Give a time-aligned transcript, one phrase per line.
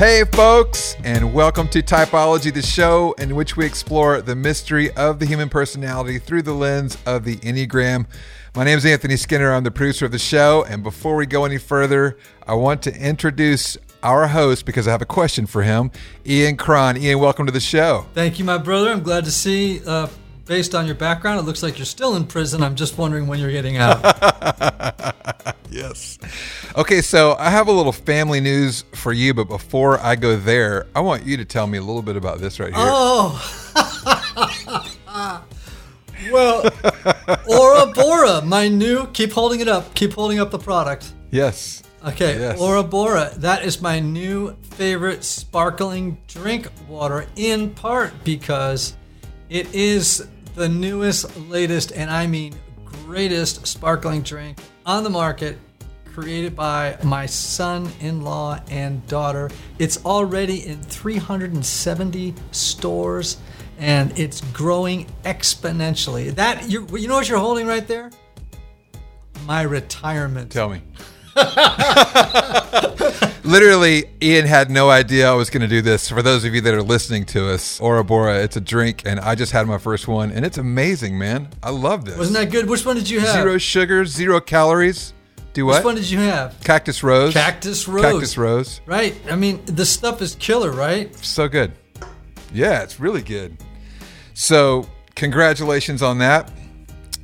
[0.00, 5.18] Hey, folks, and welcome to Typology, the show in which we explore the mystery of
[5.18, 8.06] the human personality through the lens of the Enneagram.
[8.56, 9.52] My name is Anthony Skinner.
[9.52, 10.64] I'm the producer of the show.
[10.64, 12.16] And before we go any further,
[12.46, 15.90] I want to introduce our host because I have a question for him,
[16.24, 16.96] Ian Cron.
[16.96, 18.06] Ian, welcome to the show.
[18.14, 18.88] Thank you, my brother.
[18.88, 19.82] I'm glad to see.
[19.84, 20.08] Uh,
[20.50, 22.60] based on your background, it looks like you're still in prison.
[22.60, 24.02] I'm just wondering when you're getting out.
[25.70, 26.18] yes.
[26.76, 30.88] Okay, so I have a little family news for you, but before I go there,
[30.92, 32.84] I want you to tell me a little bit about this right here.
[32.84, 33.38] Oh.
[36.32, 36.68] well,
[37.48, 39.06] Aura Bora, my new.
[39.12, 39.94] Keep holding it up.
[39.94, 41.12] Keep holding up the product.
[41.30, 41.84] Yes.
[42.04, 42.60] Okay, Yes.
[42.60, 43.30] Aura Bora.
[43.36, 48.96] That is my new favorite sparkling drink water, in part because
[49.48, 50.26] it is
[50.60, 55.56] the newest, latest, and I mean greatest sparkling drink on the market,
[56.04, 59.48] created by my son in law and daughter.
[59.78, 63.38] It's already in 370 stores
[63.78, 66.34] and it's growing exponentially.
[66.34, 68.10] That you you know what you're holding right there?
[69.46, 70.52] My retirement.
[70.52, 70.82] Tell me.
[73.44, 76.08] Literally, Ian had no idea I was going to do this.
[76.08, 79.18] For those of you that are listening to us, Aura Bora, it's a drink, and
[79.18, 81.48] I just had my first one, and it's amazing, man.
[81.62, 82.16] I love this.
[82.16, 82.68] Wasn't that good?
[82.68, 83.34] Which one did you have?
[83.34, 85.14] Zero sugar, zero calories.
[85.52, 85.78] Do what?
[85.78, 86.60] Which one did you have?
[86.62, 87.32] Cactus Rose.
[87.32, 88.04] Cactus Rose.
[88.04, 88.80] Cactus Rose.
[88.86, 89.16] Right.
[89.28, 91.12] I mean, the stuff is killer, right?
[91.16, 91.72] So good.
[92.52, 93.56] Yeah, it's really good.
[94.34, 96.52] So, congratulations on that.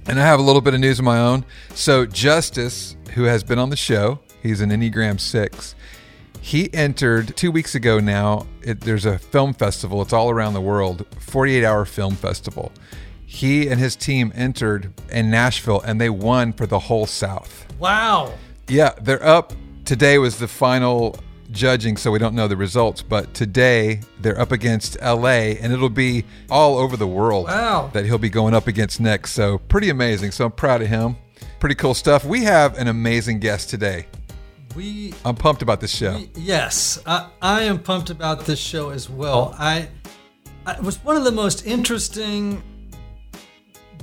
[0.08, 1.44] And I have a little bit of news of my own.
[1.74, 5.74] So, Justice, who has been on the show, he's an Enneagram 6.
[6.40, 8.46] He entered two weeks ago now.
[8.62, 12.70] It, there's a film festival, it's all around the world, 48 hour film festival.
[13.24, 17.66] He and his team entered in Nashville and they won for the whole South.
[17.78, 18.32] Wow.
[18.68, 19.52] Yeah, they're up.
[19.84, 21.18] Today was the final
[21.50, 23.02] judging, so we don't know the results.
[23.02, 27.90] But today they're up against LA, and it'll be all over the world Wow.
[27.92, 29.32] that he'll be going up against next.
[29.32, 30.32] So pretty amazing.
[30.32, 31.16] So I'm proud of him.
[31.58, 32.24] Pretty cool stuff.
[32.24, 34.06] We have an amazing guest today.
[34.74, 36.22] We I'm pumped about this show.
[36.34, 39.54] yes, I, I am pumped about this show as well.
[39.58, 39.88] I,
[40.66, 42.62] I it was one of the most interesting,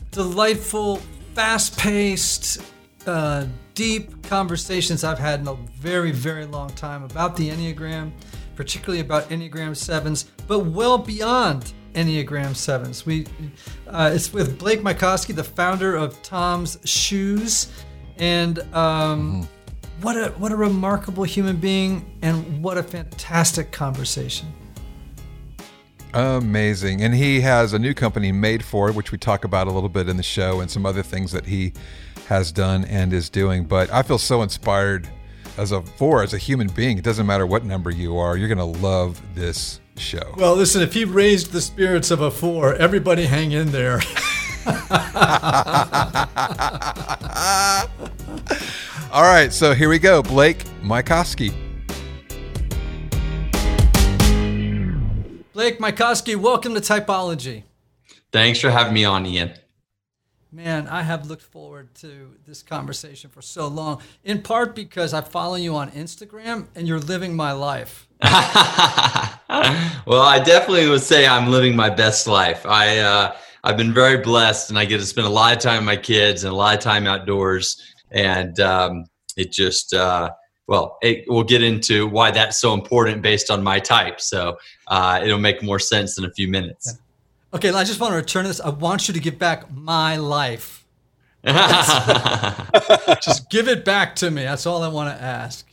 [0.09, 0.97] delightful,
[1.35, 2.59] fast-paced,
[3.05, 8.11] uh, deep conversations I've had in a very, very long time about the Enneagram,
[8.55, 13.05] particularly about Enneagram sevens, but well beyond Enneagram sevens.
[13.05, 13.25] We,
[13.87, 17.71] uh, it's with Blake Mycoskie, the founder of TOMS Shoes,
[18.17, 19.47] and um,
[20.01, 24.51] what a what a remarkable human being, and what a fantastic conversation.
[26.13, 27.01] Amazing.
[27.01, 30.15] And he has a new company Madefor which we talk about a little bit in
[30.15, 31.73] the show and some other things that he
[32.27, 33.65] has done and is doing.
[33.65, 35.09] But I feel so inspired
[35.57, 36.99] as a four, as a human being.
[36.99, 40.33] It doesn't matter what number you are, you're going to love this show.
[40.37, 44.01] Well, listen, if he raised the spirits of a four, everybody hang in there.
[49.11, 50.23] All right, so here we go.
[50.23, 51.53] Blake Mycoskie.
[55.53, 57.63] Blake Mycoskie, welcome to Typology.
[58.31, 59.53] Thanks for having me on, Ian.
[60.51, 65.21] Man, I have looked forward to this conversation for so long, in part because I
[65.21, 68.07] follow you on Instagram and you're living my life.
[70.07, 72.65] well, I definitely would say I'm living my best life.
[72.65, 75.77] I uh, I've been very blessed, and I get to spend a lot of time
[75.77, 77.81] with my kids and a lot of time outdoors.
[78.11, 80.31] And um, it just uh,
[80.67, 84.21] well, it, we'll get into why that's so important based on my type.
[84.21, 84.57] So
[84.87, 86.97] uh, it'll make more sense in a few minutes.
[87.53, 88.61] Okay, I just want to return to this.
[88.61, 90.79] I want you to give back my life.
[91.45, 94.43] Just give it back to me.
[94.43, 95.72] That's all I want to ask.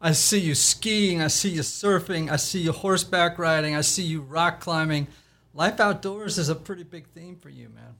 [0.00, 1.20] I see you skiing.
[1.20, 2.30] I see you surfing.
[2.30, 3.74] I see you horseback riding.
[3.74, 5.08] I see you rock climbing.
[5.54, 7.94] Life outdoors is a pretty big theme for you, man.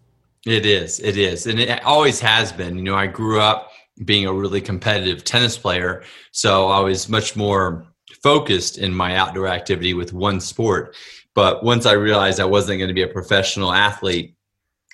[0.46, 1.00] It is.
[1.00, 1.46] It is.
[1.46, 2.76] And it always has been.
[2.76, 3.72] You know, I grew up
[4.04, 6.04] being a really competitive tennis player.
[6.30, 7.84] So I was much more
[8.22, 10.94] focused in my outdoor activity with one sport.
[11.34, 14.36] But once I realized I wasn't going to be a professional athlete,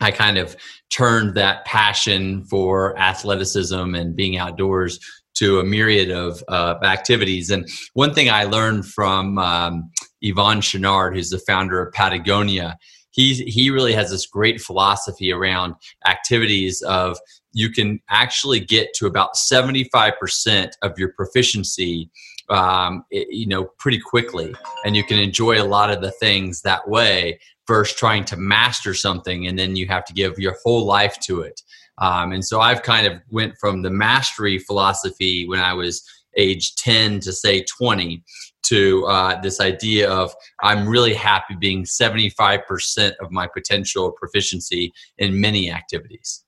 [0.01, 0.57] I kind of
[0.91, 4.99] turned that passion for athleticism and being outdoors
[5.35, 7.51] to a myriad of uh, activities.
[7.51, 9.91] And one thing I learned from um,
[10.23, 12.77] Yvon Chouinard, who's the founder of Patagonia,
[13.15, 15.75] he he really has this great philosophy around
[16.07, 17.17] activities of
[17.53, 22.11] you can actually get to about 75% of your proficiency
[22.51, 24.55] um, it- you know pretty quickly
[24.85, 28.93] and you can enjoy a lot of the things that way versus trying to master
[28.93, 31.63] something and then you have to give your whole life to it
[31.99, 36.03] um, and so i've kind of went from the mastery philosophy when i was
[36.37, 38.23] age 10 to say 20
[38.65, 45.41] to uh, this idea of I'm really happy being 75% of my potential proficiency in
[45.41, 46.45] many activities.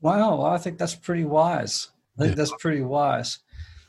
[0.00, 1.88] Wow, well, I think that's pretty wise.
[2.16, 2.36] I think yeah.
[2.36, 3.38] that's pretty wise.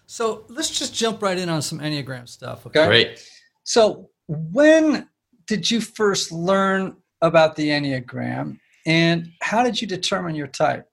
[0.07, 2.65] So let's just jump right in on some Enneagram stuff.
[2.65, 2.85] Okay.
[2.87, 3.23] Great.
[3.63, 5.07] So when
[5.45, 10.89] did you first learn about the Enneagram and how did you determine your type?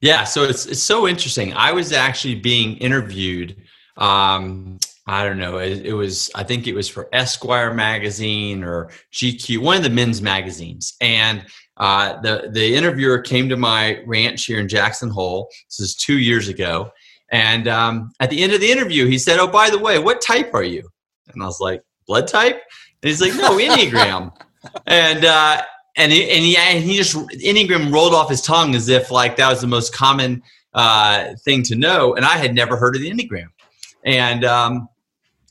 [0.00, 1.52] Yeah, so it's it's so interesting.
[1.54, 3.56] I was actually being interviewed.
[3.96, 5.58] Um, I don't know.
[5.58, 9.90] It, it, was I think it was for Esquire magazine or GQ, one of the
[9.90, 11.44] men's magazines, and
[11.78, 15.48] uh, the the interviewer came to my ranch here in Jackson Hole.
[15.68, 16.92] This is two years ago,
[17.30, 20.20] and um, at the end of the interview, he said, "Oh, by the way, what
[20.20, 20.88] type are you?"
[21.32, 22.60] And I was like, "Blood type."
[23.02, 24.30] And he's like, "No, Enneagram."
[24.86, 25.62] and uh,
[25.98, 29.36] and he, and he, and he just Enneagram rolled off his tongue as if like
[29.36, 30.42] that was the most common
[30.72, 33.48] uh, thing to know, and I had never heard of the Enneagram,
[34.04, 34.88] and um,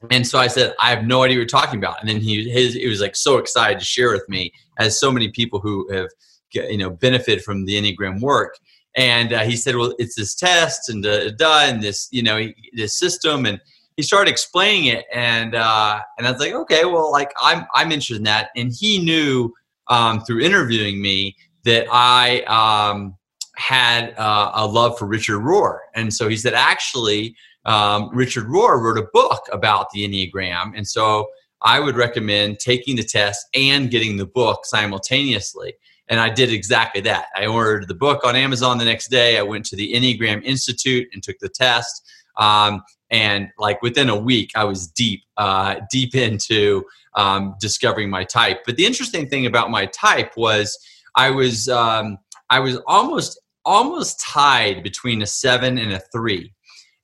[0.10, 2.50] and so I said I have no idea what you're talking about, and then he
[2.50, 5.92] his he was like so excited to share with me as so many people who
[5.92, 6.08] have
[6.54, 8.58] you know benefited from the Enneagram work,
[8.96, 12.48] and uh, he said, well, it's this test and da, da, and this you know
[12.74, 13.46] this system.
[13.46, 13.60] And
[13.98, 17.92] he started explaining it and uh, and I was like, okay, well, like I'm I'm
[17.92, 18.50] interested in that.
[18.56, 19.54] And he knew
[19.89, 23.16] um, through interviewing me that I um,
[23.56, 25.80] had uh, a love for Richard Rohr.
[25.95, 27.36] And so he said, actually,
[27.66, 30.72] um, Richard Rohr wrote a book about the Enneagram.
[30.75, 31.28] And so
[31.62, 35.74] I would recommend taking the test and getting the book simultaneously.
[36.07, 37.25] And I did exactly that.
[37.36, 39.38] I ordered the book on Amazon the next day.
[39.38, 42.10] I went to the Enneagram Institute and took the test.
[42.38, 46.84] Um, and like within a week, I was deep, uh, deep into
[47.16, 48.60] um, discovering my type.
[48.66, 50.78] But the interesting thing about my type was
[51.16, 52.18] I was um,
[52.50, 56.54] I was almost almost tied between a seven and a three.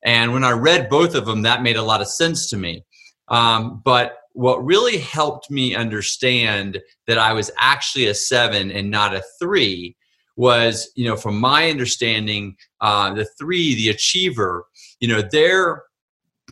[0.04, 2.84] And when I read both of them, that made a lot of sense to me.
[3.28, 9.14] Um, but what really helped me understand that I was actually a seven and not
[9.14, 9.96] a three
[10.36, 14.66] was, you know, from my understanding, uh, the three, the achiever,
[15.00, 15.84] you know, their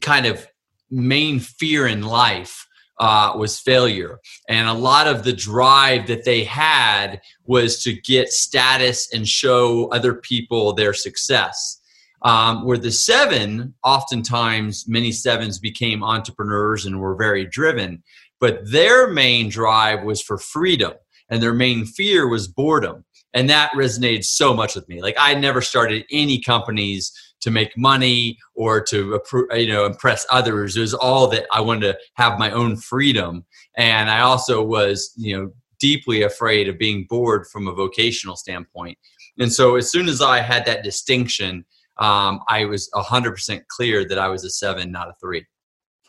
[0.00, 0.46] kind of
[0.90, 2.66] main fear in life
[2.98, 4.20] uh, was failure.
[4.48, 9.88] And a lot of the drive that they had was to get status and show
[9.90, 11.78] other people their success.
[12.24, 18.04] Um, where the seven, oftentimes many sevens became entrepreneurs and were very driven,
[18.38, 20.92] but their main drive was for freedom
[21.28, 23.04] and their main fear was boredom.
[23.34, 25.02] And that resonated so much with me.
[25.02, 27.10] Like I never started any companies
[27.42, 29.20] to make money or to
[29.52, 30.76] you know impress others.
[30.76, 33.44] It was all that I wanted to have my own freedom,
[33.76, 38.96] and I also was you know deeply afraid of being bored from a vocational standpoint.
[39.38, 41.64] And so as soon as I had that distinction,
[41.98, 45.46] um, I was hundred percent clear that I was a seven, not a three.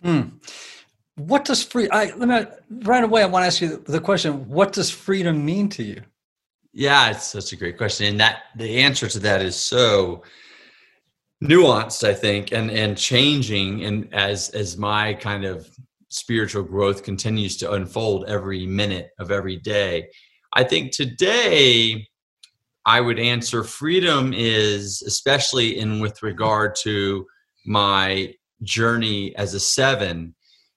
[0.02, 0.22] Hmm.
[1.16, 1.90] What does free?
[1.90, 3.24] I let me right away.
[3.24, 6.02] I want to ask you the question: What does freedom mean to you?
[6.72, 10.24] Yeah, it's such a great question, and that the answer to that is so
[11.44, 15.68] nuanced i think and and changing and as as my kind of
[16.14, 20.08] spiritual growth continues to unfold every minute of every day.
[20.54, 22.08] I think today
[22.86, 27.26] i would answer freedom is especially in with regard to
[27.66, 30.36] my journey as a seven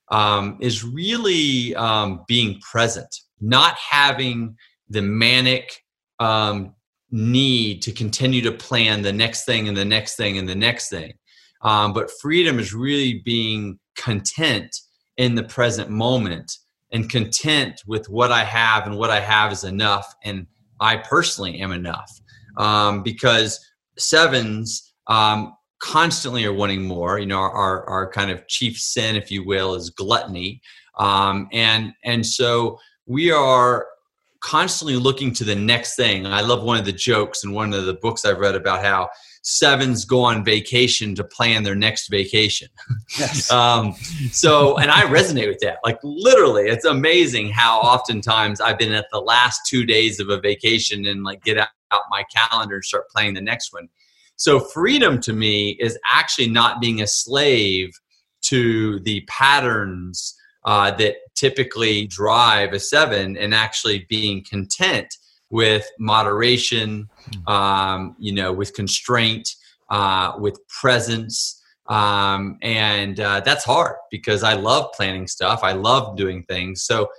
[0.09, 4.55] um, is really um, being present not having
[4.89, 5.83] the manic
[6.19, 6.73] um,
[7.11, 10.89] need to continue to plan the next thing and the next thing and the next
[10.89, 11.13] thing.
[11.61, 14.75] Um, but freedom is really being content
[15.17, 16.51] in the present moment
[16.91, 20.13] and content with what I have and what I have is enough.
[20.23, 20.47] And
[20.79, 22.11] I personally am enough
[22.57, 23.59] um, because
[23.97, 27.19] sevens um, constantly are wanting more.
[27.19, 30.61] You know, our, our, our, kind of chief sin, if you will, is gluttony.
[30.97, 33.87] Um, and, and so we are
[34.41, 36.25] constantly looking to the next thing.
[36.25, 39.09] I love one of the jokes in one of the books I've read about how
[39.43, 42.67] sevens go on vacation to plan their next vacation.
[43.17, 43.49] Yes.
[43.51, 43.93] um,
[44.31, 45.77] so, and I resonate with that.
[45.83, 50.39] Like literally, it's amazing how oftentimes I've been at the last two days of a
[50.39, 53.87] vacation and like get out, out my calendar and start planning the next one.
[54.35, 57.91] So, freedom to me is actually not being a slave
[58.41, 60.36] to the patterns
[60.67, 65.07] uh, that typically drive a seven and actually being content
[65.49, 67.47] with moderation, hmm.
[67.49, 69.55] um, you know, with constraint,
[69.89, 71.63] uh, with presence.
[71.87, 75.61] Um, and uh, that's hard because I love planning stuff.
[75.63, 76.83] I love doing things.
[76.83, 77.09] So,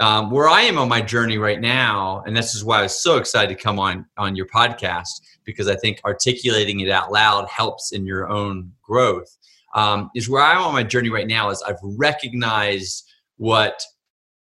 [0.00, 3.02] um, where I am on my journey right now, and this is why I was
[3.02, 7.48] so excited to come on on your podcast because I think articulating it out loud
[7.48, 9.36] helps in your own growth.
[9.74, 11.50] Um, is where I'm on my journey right now.
[11.50, 13.04] Is I've recognized
[13.36, 13.82] what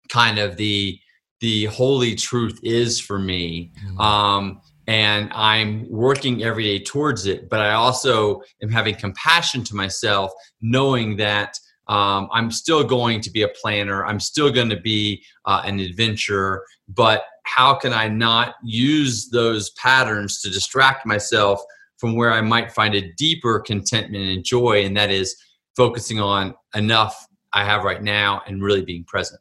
[0.09, 0.99] kind of the
[1.39, 3.71] the holy truth is for me.
[3.83, 3.99] Mm-hmm.
[3.99, 7.49] Um, and I'm working every day towards it.
[7.49, 13.31] But I also am having compassion to myself, knowing that um, I'm still going to
[13.31, 14.05] be a planner.
[14.05, 16.63] I'm still going to be uh, an adventurer.
[16.87, 21.61] But how can I not use those patterns to distract myself
[22.01, 24.83] from where I might find a deeper contentment and joy?
[24.83, 25.37] And that is
[25.77, 29.39] focusing on enough I have right now and really being present.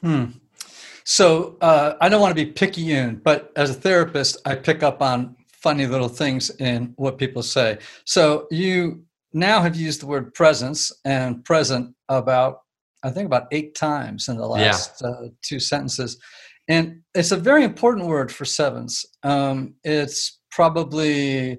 [0.00, 0.24] Hmm.
[1.04, 4.82] So uh, I don't want to be picky in, but as a therapist, I pick
[4.82, 7.78] up on funny little things in what people say.
[8.04, 12.60] So you now have used the word presence and present about,
[13.02, 15.08] I think, about eight times in the last yeah.
[15.08, 16.18] uh, two sentences.
[16.68, 19.04] And it's a very important word for sevens.
[19.22, 21.58] Um, it's probably,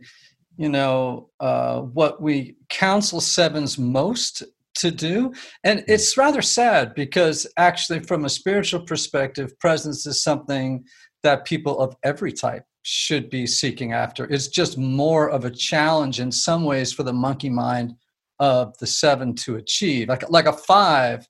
[0.58, 4.44] you know, uh, what we counsel sevens most
[4.76, 5.34] to do.
[5.64, 5.86] And hmm.
[5.88, 10.84] it's rather sad because, actually, from a spiritual perspective, presence is something
[11.24, 14.26] that people of every type should be seeking after.
[14.26, 17.94] It's just more of a challenge in some ways for the monkey mind
[18.40, 20.10] of the seven to achieve.
[20.10, 21.28] Like like a five,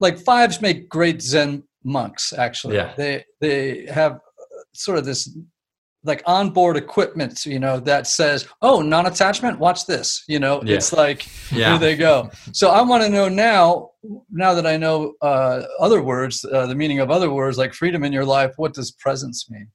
[0.00, 2.32] like fives make great Zen monks.
[2.32, 2.94] Actually, yeah.
[2.96, 4.18] they they have
[4.74, 5.36] sort of this
[6.04, 9.58] like onboard equipment, you know, that says, "Oh, non-attachment.
[9.58, 10.76] Watch this." You know, yeah.
[10.76, 11.70] it's like yeah.
[11.70, 12.30] here they go.
[12.52, 13.90] So I want to know now,
[14.30, 18.04] now that I know uh, other words, uh, the meaning of other words like freedom
[18.04, 18.52] in your life.
[18.56, 19.68] What does presence mean?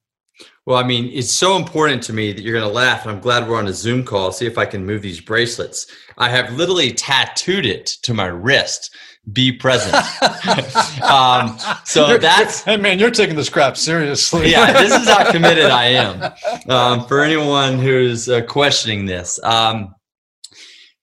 [0.66, 3.02] Well, I mean, it's so important to me that you're going to laugh.
[3.02, 4.30] And I'm glad we're on a Zoom call.
[4.30, 5.86] See if I can move these bracelets.
[6.16, 8.94] I have literally tattooed it to my wrist
[9.32, 9.94] be present.
[11.02, 14.50] um, so you're, that's hey man, you're taking this crap seriously.
[14.50, 16.32] yeah, this is how committed I am.
[16.68, 19.94] Um, for anyone who's uh, questioning this, um,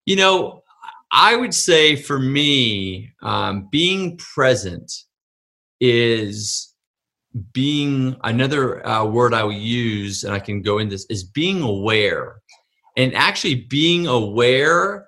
[0.05, 0.63] you know,
[1.11, 4.91] I would say for me, um, being present
[5.79, 6.73] is
[7.51, 11.61] being another uh, word I will use, and I can go in this is being
[11.61, 12.41] aware,
[12.95, 15.07] and actually being aware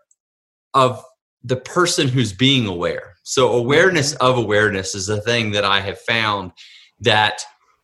[0.73, 1.03] of
[1.43, 3.15] the person who's being aware.
[3.23, 4.25] So awareness mm-hmm.
[4.25, 6.51] of awareness is a thing that I have found
[7.01, 7.43] that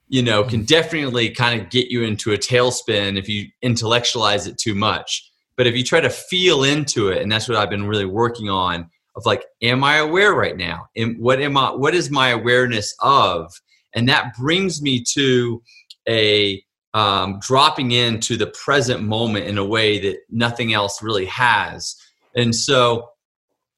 [0.10, 0.66] you know can mm-hmm.
[0.66, 5.30] definitely kind of get you into a tailspin if you intellectualize it too much.
[5.56, 8.50] But if you try to feel into it, and that's what I've been really working
[8.50, 10.88] on of like, am I aware right now?
[10.96, 13.54] And what am I what is my awareness of?
[13.96, 15.62] And that brings me to
[16.10, 21.96] a um, dropping into the present moment in a way that nothing else really has.
[22.36, 23.10] And so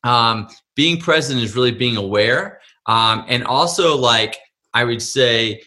[0.06, 4.38] um, being present is really being aware um, and also like
[4.74, 5.62] i would say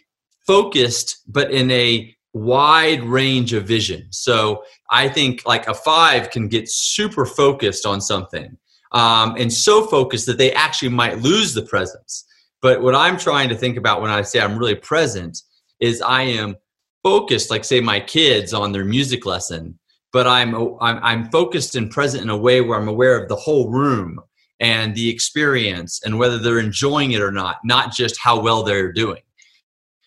[0.47, 4.07] focused but in a wide range of vision.
[4.11, 8.57] So i think like a five can get super focused on something
[8.93, 12.25] um, and so focused that they actually might lose the presence.
[12.63, 15.43] But what i'm trying to think about when i say i'm really present
[15.81, 16.57] is i am
[17.03, 19.79] focused like say my kids on their music lesson
[20.13, 23.37] but I'm, I'm I'm focused and present in a way where I'm aware of the
[23.37, 24.21] whole room
[24.61, 28.93] and the experience and whether they're enjoying it or not, not just how well they're
[28.93, 29.23] doing.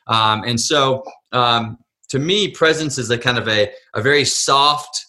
[0.07, 1.77] Um, and so, um,
[2.09, 5.05] to me, presence is a kind of a, a very soft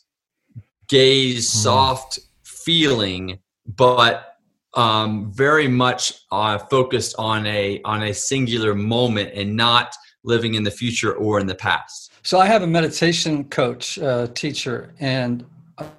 [0.88, 1.62] gaze, mm.
[1.62, 4.36] soft feeling, but
[4.74, 9.94] um, very much uh, focused on a on a singular moment and not
[10.24, 12.12] living in the future or in the past.
[12.22, 15.44] So I have a meditation coach, uh, teacher, and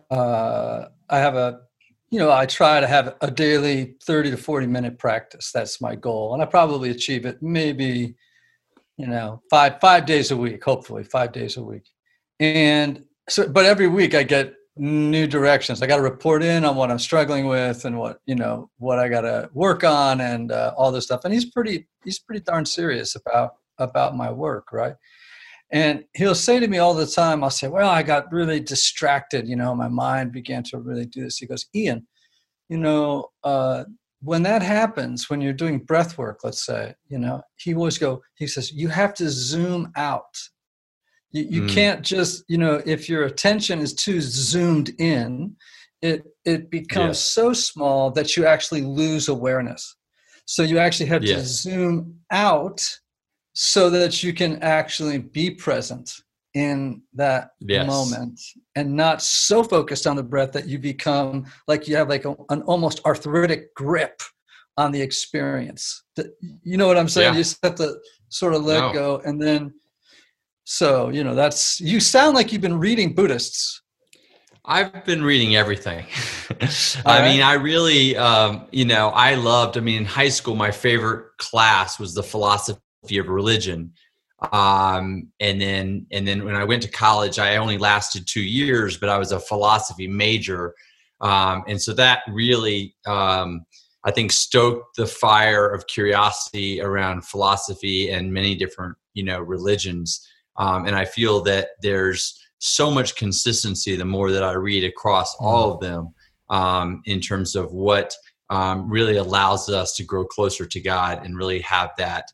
[0.09, 1.61] uh, I have a
[2.13, 5.51] you know, I try to have a daily 30 to 40 minute practice.
[5.51, 6.35] That's my goal.
[6.35, 8.13] And I probably achieve it maybe,
[8.97, 11.89] you know, five, five days a week, hopefully five days a week.
[12.39, 15.81] And so, but every week I get new directions.
[15.81, 18.99] I got to report in on what I'm struggling with and what, you know, what
[18.99, 21.21] I got to work on and uh, all this stuff.
[21.25, 24.71] And he's pretty, he's pretty darn serious about, about my work.
[24.71, 24.93] Right.
[25.73, 29.47] And he'll say to me all the time, I'll say, Well, I got really distracted.
[29.47, 31.39] You know, my mind began to really do this.
[31.39, 32.07] He goes, Ian,
[32.69, 33.85] you know, uh,
[34.21, 38.21] when that happens, when you're doing breath work, let's say, you know, he always go,
[38.35, 40.37] he says, you have to zoom out.
[41.31, 41.69] You, you mm.
[41.69, 45.55] can't just, you know, if your attention is too zoomed in,
[46.01, 49.95] it, it becomes so small that you actually lose awareness.
[50.45, 52.81] So you actually have to zoom out
[53.53, 56.21] so that you can actually be present
[56.53, 57.87] in that yes.
[57.87, 58.39] moment
[58.75, 62.35] and not so focused on the breath that you become like you have like a,
[62.49, 64.21] an almost arthritic grip
[64.77, 66.03] on the experience
[66.63, 67.37] you know what i'm saying yeah.
[67.37, 67.95] you just have to
[68.29, 68.93] sort of let no.
[68.93, 69.73] go and then
[70.63, 73.79] so you know that's you sound like you've been reading buddhists
[74.65, 76.05] I've been reading everything.
[76.61, 76.65] I
[77.05, 77.25] right.
[77.25, 79.75] mean, I really, um, you know, I loved.
[79.75, 82.79] I mean, in high school, my favorite class was the philosophy
[83.11, 83.93] of religion,
[84.51, 88.97] um, and then and then when I went to college, I only lasted two years,
[88.97, 90.73] but I was a philosophy major,
[91.21, 93.65] um, and so that really, um,
[94.03, 100.27] I think, stoked the fire of curiosity around philosophy and many different, you know, religions.
[100.57, 105.35] Um, and I feel that there's so much consistency the more that I read across
[105.35, 105.45] mm-hmm.
[105.45, 106.13] all of them
[106.49, 108.13] um, in terms of what
[108.49, 112.25] um, really allows us to grow closer to God and really have that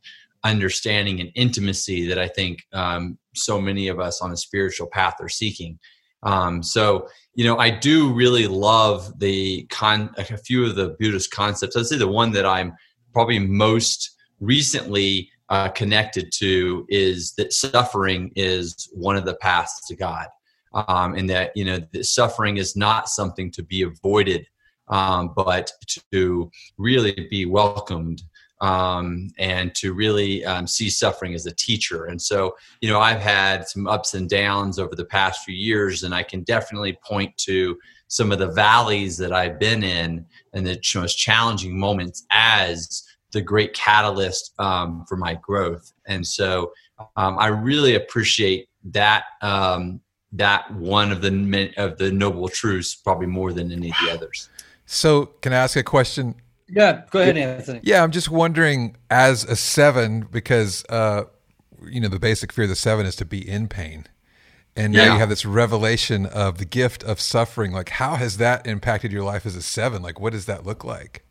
[0.43, 5.15] understanding and intimacy that I think um, so many of us on a spiritual path
[5.19, 5.79] are seeking.
[6.23, 11.31] Um, so, you know, I do really love the con a few of the Buddhist
[11.31, 11.75] concepts.
[11.75, 12.73] I'd say the one that I'm
[13.13, 19.95] probably most recently uh, connected to is that suffering is one of the paths to
[19.95, 20.27] God,
[20.73, 24.45] um, and that you know that suffering is not something to be avoided,
[24.89, 25.71] um, but
[26.13, 28.21] to really be welcomed
[28.61, 32.05] um, and to really um, see suffering as a teacher.
[32.05, 36.03] And so, you know, I've had some ups and downs over the past few years,
[36.03, 40.65] and I can definitely point to some of the valleys that I've been in and
[40.65, 45.93] the most challenging moments as the great catalyst um, for my growth.
[46.07, 46.73] And so
[47.15, 50.01] um, I really appreciate that um,
[50.31, 54.49] that one of the of the noble truths probably more than any of the others.
[54.85, 56.35] So can I ask a question?
[56.71, 57.79] Yeah, go ahead, Anthony.
[57.83, 61.23] Yeah, I'm just wondering as a seven because uh,
[61.87, 64.05] you know the basic fear of the seven is to be in pain.
[64.75, 65.13] And now yeah.
[65.13, 67.73] you have this revelation of the gift of suffering.
[67.73, 70.01] Like, how has that impacted your life as a seven?
[70.01, 71.25] Like, what does that look like?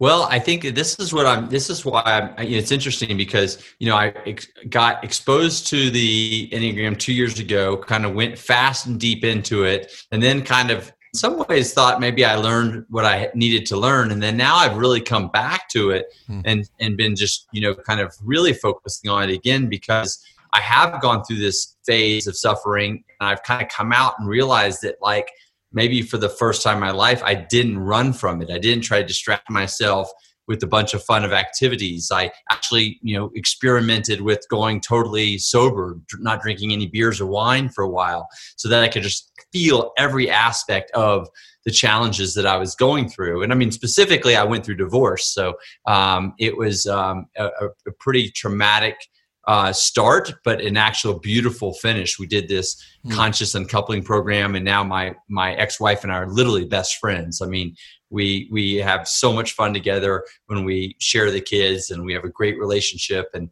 [0.00, 1.48] Well, I think this is what I'm.
[1.48, 2.46] This is why I'm.
[2.46, 7.12] You know, it's interesting because you know I ex- got exposed to the enneagram two
[7.12, 7.76] years ago.
[7.76, 11.72] Kind of went fast and deep into it, and then kind of in some ways
[11.72, 15.28] thought maybe I learned what I needed to learn, and then now I've really come
[15.28, 16.40] back to it hmm.
[16.44, 20.60] and and been just you know kind of really focusing on it again because I
[20.60, 24.82] have gone through this phase of suffering, and I've kind of come out and realized
[24.82, 25.30] that like
[25.72, 28.50] maybe for the first time in my life, I didn't run from it.
[28.50, 30.10] I didn't try to distract myself
[30.48, 32.10] with a bunch of fun of activities.
[32.12, 37.68] I actually, you know, experimented with going totally sober, not drinking any beers or wine
[37.68, 41.28] for a while, so that I could just feel every aspect of
[41.64, 43.42] the challenges that I was going through.
[43.42, 45.54] And I mean, specifically, I went through divorce, so
[45.86, 47.48] um, it was um, a,
[47.86, 48.96] a pretty traumatic
[49.48, 52.18] uh, start, but an actual beautiful finish.
[52.18, 53.12] We did this mm.
[53.12, 57.40] conscious uncoupling program, and now my my ex wife and I are literally best friends.
[57.40, 57.74] I mean,
[58.10, 62.24] we we have so much fun together when we share the kids, and we have
[62.24, 63.30] a great relationship.
[63.32, 63.48] And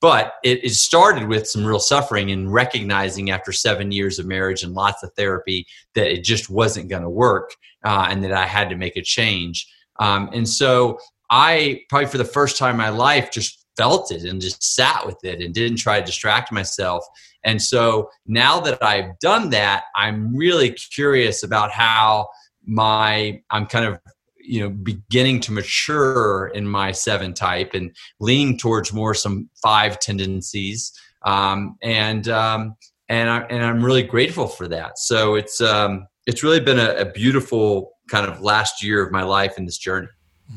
[0.00, 4.62] but it, it started with some real suffering and recognizing after seven years of marriage
[4.62, 8.46] and lots of therapy that it just wasn't going to work, uh, and that I
[8.46, 9.66] had to make a change.
[9.98, 14.24] Um, and so I probably for the first time in my life just felt it
[14.24, 17.04] and just sat with it and didn't try to distract myself.
[17.44, 22.28] And so now that I've done that, I'm really curious about how
[22.66, 23.98] my I'm kind of
[24.42, 29.98] you know beginning to mature in my seven type and leaning towards more some five
[30.00, 32.76] tendencies um, and um,
[33.08, 34.98] and I and I'm really grateful for that.
[34.98, 39.22] So it's um, it's really been a, a beautiful kind of last year of my
[39.22, 40.08] life in this journey.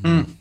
[0.02, 0.34] Mm.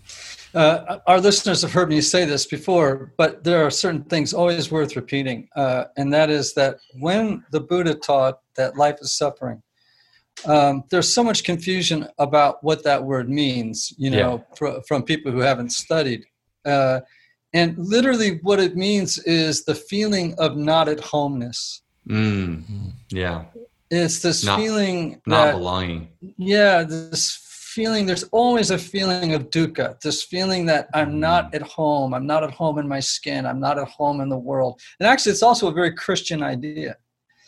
[0.53, 4.71] Uh, our listeners have heard me say this before, but there are certain things always
[4.71, 5.47] worth repeating.
[5.55, 9.63] Uh, and that is that when the Buddha taught that life is suffering,
[10.45, 14.55] um, there's so much confusion about what that word means, you know, yeah.
[14.55, 16.23] fr- from people who haven't studied.
[16.65, 16.99] Uh,
[17.53, 21.83] and literally, what it means is the feeling of not at homeness.
[22.07, 22.63] Mm.
[23.09, 23.45] Yeah.
[23.91, 26.09] It's this not, feeling not that, belonging.
[26.37, 27.42] Yeah, this
[27.75, 31.55] feeling there's always a feeling of dukkha this feeling that i'm not mm.
[31.55, 34.37] at home i'm not at home in my skin i'm not at home in the
[34.37, 36.95] world and actually it's also a very christian idea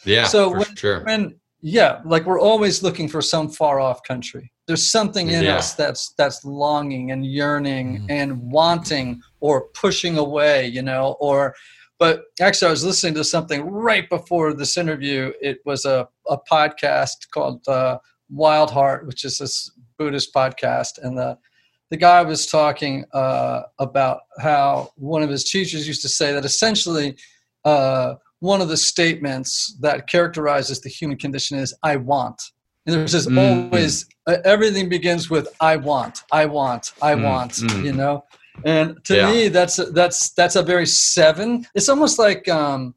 [0.06, 1.04] yeah so when, sure.
[1.04, 5.58] when yeah like we're always looking for some far off country there's something in yeah.
[5.58, 11.56] us that's that's longing and yearning mm and wanting or pushing away you know or
[11.98, 16.38] but actually i was listening to something right before this interview it was a, a
[16.50, 17.98] podcast called uh,
[18.30, 21.38] wild heart which is this Buddhist podcast, and the
[21.92, 26.44] the guy was talking uh, about how one of his teachers used to say that
[26.44, 27.16] essentially
[27.64, 32.42] uh, one of the statements that characterizes the human condition is "I want."
[32.86, 33.66] And there's just mm-hmm.
[33.66, 37.24] always uh, everything begins with "I want, I want, I mm-hmm.
[37.24, 37.86] want," mm-hmm.
[37.86, 38.24] you know.
[38.64, 39.32] And to yeah.
[39.32, 41.68] me, that's that's that's a very seven.
[41.76, 42.96] It's almost like um,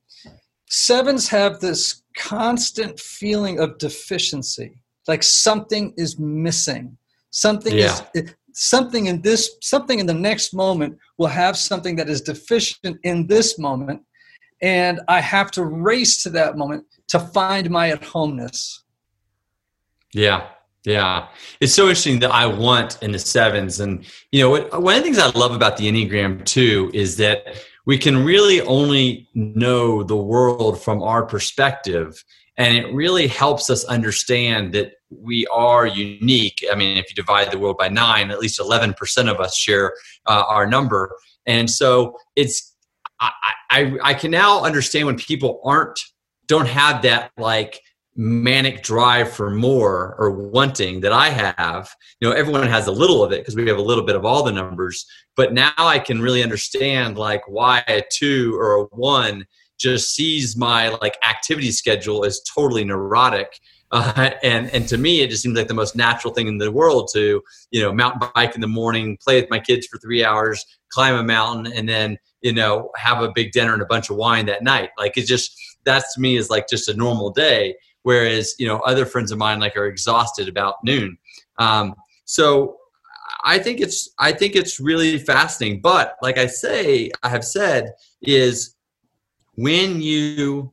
[0.68, 6.96] sevens have this constant feeling of deficiency, like something is missing.
[7.30, 8.00] Something Yeah.
[8.14, 12.98] is something in this something in the next moment will have something that is deficient
[13.04, 14.02] in this moment
[14.60, 18.82] and I have to race to that moment to find my at homeness.
[20.12, 20.48] Yeah.
[20.84, 21.28] Yeah.
[21.60, 23.80] It's so interesting that I want in the sevens.
[23.80, 27.44] And, you know, one of the things I love about the Enneagram too is that
[27.84, 32.22] we can really only know the world from our perspective.
[32.58, 36.64] And it really helps us understand that we are unique.
[36.70, 39.94] I mean, if you divide the world by nine, at least 11% of us share
[40.26, 41.16] uh, our number.
[41.46, 42.74] And so it's,
[43.20, 43.30] I,
[43.70, 45.98] I, I can now understand when people aren't,
[46.46, 47.80] don't have that like,
[48.20, 51.88] manic drive for more or wanting that I have.
[52.20, 54.24] You know, everyone has a little of it because we have a little bit of
[54.24, 55.06] all the numbers.
[55.36, 59.46] But now I can really understand like why a two or a one
[59.78, 63.60] just sees my like activity schedule as totally neurotic.
[63.90, 66.70] Uh, and and to me, it just seems like the most natural thing in the
[66.70, 70.22] world to you know mountain bike in the morning, play with my kids for three
[70.22, 74.10] hours, climb a mountain, and then you know have a big dinner and a bunch
[74.10, 74.90] of wine that night.
[74.98, 78.78] Like it's just that's to me is like just a normal day whereas you know
[78.80, 81.16] other friends of mine like are exhausted about noon
[81.58, 82.76] um, so
[83.44, 87.92] i think it's i think it's really fascinating but like i say i have said
[88.22, 88.74] is
[89.58, 90.72] when you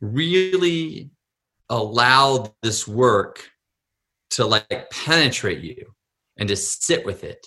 [0.00, 1.10] really
[1.70, 3.48] allow this work
[4.30, 5.86] to like penetrate you
[6.36, 7.46] and to sit with it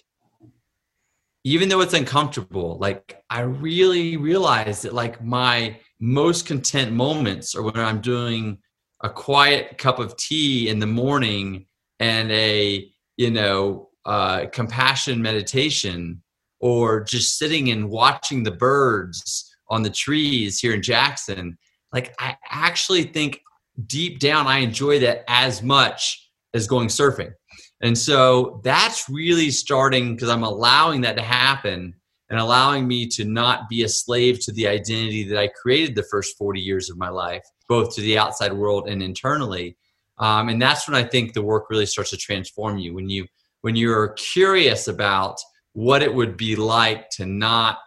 [1.44, 7.64] even though it's uncomfortable like i really realize that like my most content moments are
[7.64, 8.60] when I'm doing
[9.02, 11.66] a quiet cup of tea in the morning
[12.00, 16.22] and a you know uh, compassion meditation
[16.60, 21.58] or just sitting and watching the birds on the trees here in Jackson.
[21.94, 23.42] Like I actually think
[23.86, 27.34] deep down I enjoy that as much as going surfing.
[27.82, 31.94] And so that's really starting because I'm allowing that to happen
[32.30, 36.04] and allowing me to not be a slave to the identity that I created the
[36.04, 39.78] first 40 years of my life, both to the outside world and internally.
[40.18, 43.28] Um, and that's when I think the work really starts to transform you when you
[43.62, 45.38] when you're curious about
[45.74, 47.80] what it would be like to not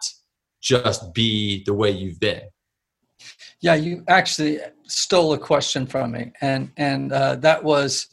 [0.61, 2.41] just be the way you've been.
[3.61, 8.07] Yeah, you actually stole a question from me, and and uh, that was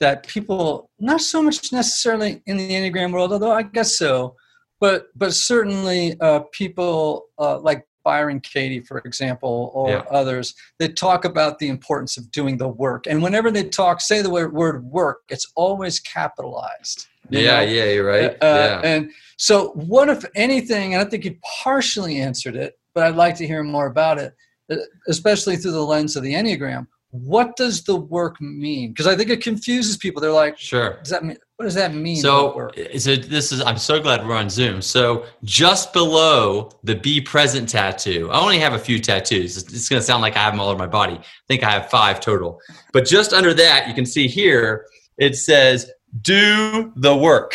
[0.00, 4.36] that people not so much necessarily in the enneagram world, although I guess so,
[4.80, 10.04] but but certainly uh, people uh, like Byron Katie, for example, or Yeah.
[10.10, 14.22] others, they talk about the importance of doing the work, and whenever they talk, say
[14.22, 17.06] the word, work, it's always capitalized.
[17.30, 17.60] Yeah, know?
[17.62, 18.30] yeah, you're right.
[18.32, 18.80] Uh, yeah.
[18.84, 20.94] And so, what if anything?
[20.94, 24.34] And I think you partially answered it, but I'd like to hear more about it,
[24.70, 24.76] uh,
[25.08, 26.86] especially through the lens of the Enneagram.
[27.14, 28.90] What does the work mean?
[28.90, 30.20] Because I think it confuses people.
[30.20, 30.98] They're like, Sure.
[31.00, 31.36] "Does that mean?
[31.54, 33.60] What does that mean?" So, so this is.
[33.62, 34.82] I'm so glad we're on Zoom.
[34.82, 39.56] So, just below the "Be Present" tattoo, I only have a few tattoos.
[39.56, 41.14] It's, going to sound like I have them all over my body.
[41.14, 42.58] I think I have five total.
[42.92, 44.84] But just under that, you can see here
[45.16, 45.88] it says
[46.20, 47.54] "Do the work,"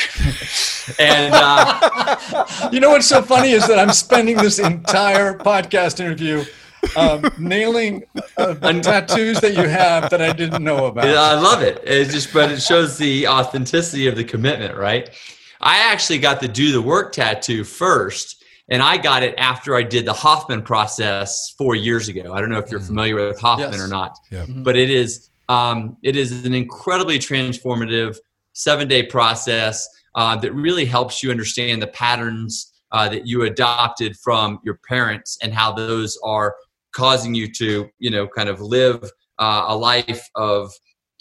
[1.00, 6.46] and uh, you know what's so funny is that I'm spending this entire podcast interview
[6.96, 8.04] um, nailing
[8.38, 11.06] uh, tattoos that you have that I didn't know about.
[11.08, 11.82] I love it.
[11.86, 15.10] It just, but it shows the authenticity of the commitment, right?
[15.62, 19.84] I actually got the do the work tattoo first, and I got it after I
[19.84, 22.34] did the Hoffman process four years ago.
[22.34, 23.82] I don't know if you're familiar with Hoffman Yes.
[23.82, 24.46] or not, Yeah.
[24.48, 28.16] but it is um, it is an incredibly transformative
[28.54, 34.16] seven day process uh, that really helps you understand the patterns uh, that you adopted
[34.24, 36.56] from your parents and how those are
[36.94, 39.04] causing you to you know kind of live
[39.40, 40.72] uh, a life of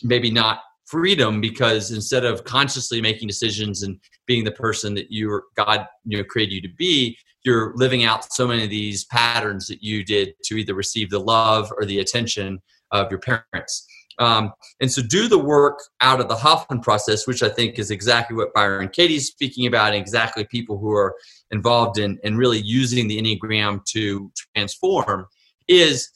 [0.02, 5.42] maybe not freedom because instead of consciously making decisions and being the person that you
[5.56, 9.66] God you know created you to be, you're living out so many of these patterns
[9.66, 13.86] that you did to either receive the love or the attention of your parents.
[14.18, 17.90] Um, and so do the work out of the Hoffman process, which I think is
[17.90, 21.14] exactly what Byron Katie's speaking about, and exactly people who are
[21.50, 25.26] involved in, in really using the Enneagram to transform,
[25.68, 26.08] is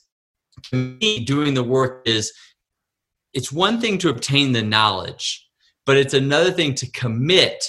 [0.71, 2.33] to me, doing the work is
[3.33, 5.47] it's one thing to obtain the knowledge,
[5.87, 7.65] but it's another thing to commit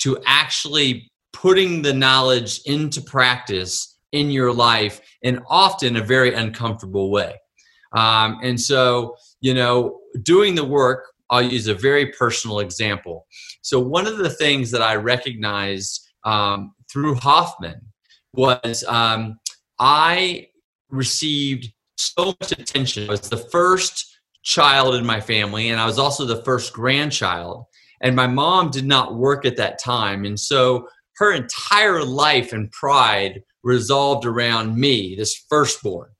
[0.00, 7.10] to actually putting the knowledge into practice in your life and often a very uncomfortable
[7.10, 7.34] way.
[7.92, 13.26] Um, and so, you know, doing the work, I'll use a very personal example.
[13.62, 17.80] So, one of the things that I recognized um, through Hoffman
[18.34, 19.38] was um,
[19.78, 20.48] I
[20.94, 23.08] received so much attention.
[23.08, 27.64] I was the first child in my family, and I was also the first grandchild.
[28.00, 30.24] And my mom did not work at that time.
[30.24, 36.10] And so her entire life and pride resolved around me, this firstborn.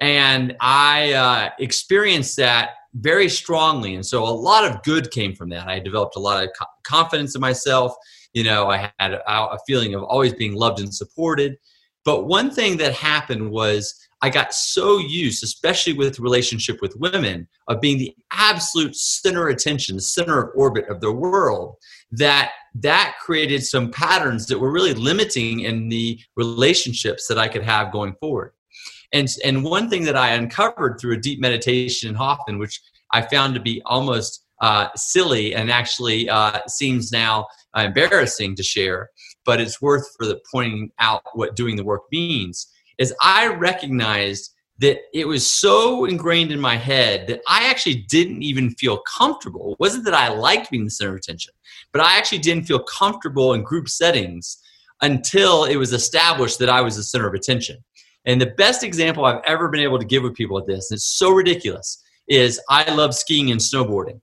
[0.00, 3.94] And I uh, experienced that very strongly.
[3.94, 5.68] And so a lot of good came from that.
[5.68, 7.94] I developed a lot of co- confidence in myself.
[8.34, 11.56] You know, I had a, a feeling of always being loved and supported.
[12.04, 17.48] But one thing that happened was I got so used, especially with relationship with women,
[17.68, 21.76] of being the absolute center attention, the center of orbit of the world,
[22.12, 27.62] that that created some patterns that were really limiting in the relationships that I could
[27.62, 28.52] have going forward.
[29.12, 32.80] And, and one thing that I uncovered through a deep meditation in Hoffman, which
[33.12, 39.10] I found to be almost uh, silly and actually uh, seems now embarrassing to share,
[39.44, 44.50] but it's worth for the pointing out what doing the work means is I recognized
[44.78, 49.72] that it was so ingrained in my head that I actually didn't even feel comfortable.
[49.72, 51.52] It wasn't that I liked being the center of attention,
[51.92, 54.58] but I actually didn't feel comfortable in group settings
[55.00, 57.84] until it was established that I was the center of attention.
[58.24, 60.96] And the best example I've ever been able to give with people at this, and
[60.96, 64.20] it's so ridiculous, is I love skiing and snowboarding.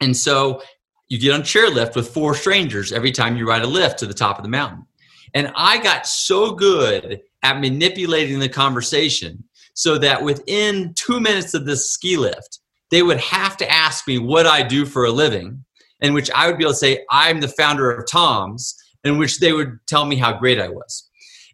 [0.00, 0.62] And so
[1.10, 4.14] you get on chairlift with four strangers every time you ride a lift to the
[4.14, 4.86] top of the mountain.
[5.34, 9.44] And I got so good at manipulating the conversation
[9.74, 14.18] so that within two minutes of this ski lift, they would have to ask me
[14.18, 15.64] what I do for a living,
[16.00, 19.38] in which I would be able to say, I'm the founder of TOMS, in which
[19.38, 21.08] they would tell me how great I was.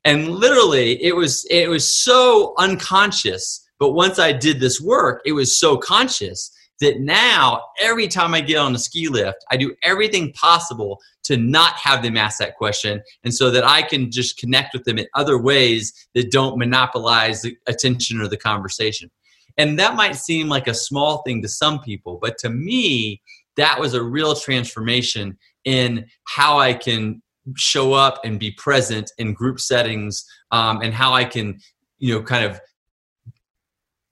[0.04, 3.62] And literally, it was it was so unconscious.
[3.78, 8.40] But once I did this work, it was so conscious that now every time I
[8.40, 12.56] get on a ski lift, I do everything possible to not have them ask that
[12.56, 16.58] question and so that I can just connect with them in other ways that don't
[16.58, 19.10] monopolize the attention or the conversation.
[19.56, 23.22] And that might seem like a small thing to some people, but to me,
[23.56, 27.22] that was a real transformation in how I can
[27.56, 31.58] show up and be present in group settings um, and how I can,
[31.98, 32.60] you know, kind of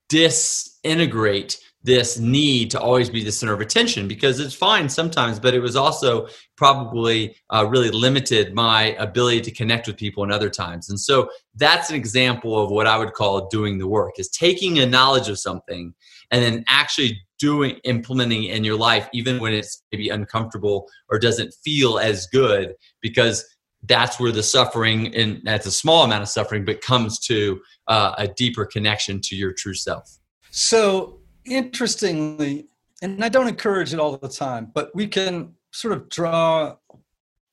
[0.09, 5.53] disintegrate this need to always be the center of attention because it's fine sometimes, but
[5.53, 10.49] it was also probably uh, really limited my ability to connect with people in other
[10.49, 10.89] times.
[10.89, 14.79] And so that's an example of what I would call doing the work is taking
[14.79, 15.93] a knowledge of something
[16.31, 21.53] and then actually doing implementing in your life even when it's maybe uncomfortable or doesn't
[21.63, 23.45] feel as good because
[23.87, 28.15] that's where the suffering and that's a small amount of suffering but comes to uh,
[28.17, 30.19] a deeper connection to your true self
[30.51, 32.69] so interestingly,
[33.03, 36.77] and I don't encourage it all the time, but we can sort of draw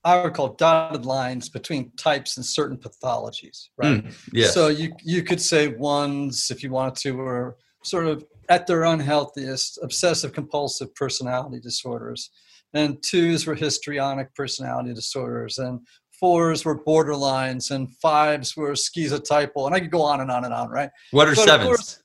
[0.04, 4.02] I would call dotted lines between types and certain pathologies, right?
[4.04, 4.52] Mm, yes.
[4.52, 8.82] So you you could say ones, if you wanted to, were sort of at their
[8.82, 12.30] unhealthiest, obsessive compulsive personality disorders,
[12.74, 15.80] and twos were histrionic personality disorders, and
[16.18, 20.52] fours were borderlines, and fives were schizotypal, and I could go on and on and
[20.52, 20.90] on, right?
[21.12, 22.01] What are but sevens?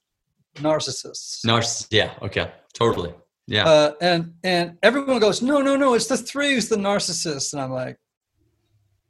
[0.58, 1.46] Narcissists.
[1.46, 1.88] Narcissists.
[1.92, 2.14] Yeah.
[2.22, 2.52] Okay.
[2.74, 3.14] Totally.
[3.48, 3.68] Yeah.
[3.68, 5.94] Uh, and and everyone goes, no, no, no.
[5.94, 7.98] It's the three who's the narcissist, and I'm like,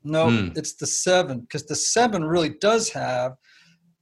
[0.04, 0.58] no, mm.
[0.58, 3.34] it's the seven because the seven really does have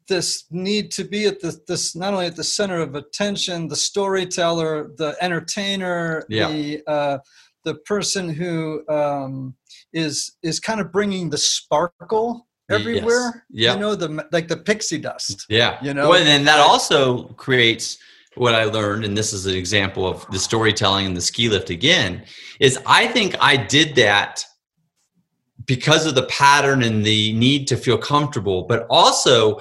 [0.08, 3.76] this need to be at the this not only at the center of attention, the
[3.76, 6.48] storyteller, the entertainer, yeah.
[6.50, 7.18] the uh,
[7.64, 9.56] the person who um,
[9.94, 13.46] is is kind of bringing the sparkle everywhere.
[13.50, 13.66] Yes.
[13.66, 13.74] Yeah.
[13.74, 15.46] You know, the like the pixie dust.
[15.50, 15.78] Yeah.
[15.84, 17.98] You know, well, and then that also creates
[18.36, 21.70] what I learned, and this is an example of the storytelling and the ski lift
[21.70, 22.26] again,
[22.60, 24.44] is I think I did that
[25.66, 29.60] because of the pattern and the need to feel comfortable, but also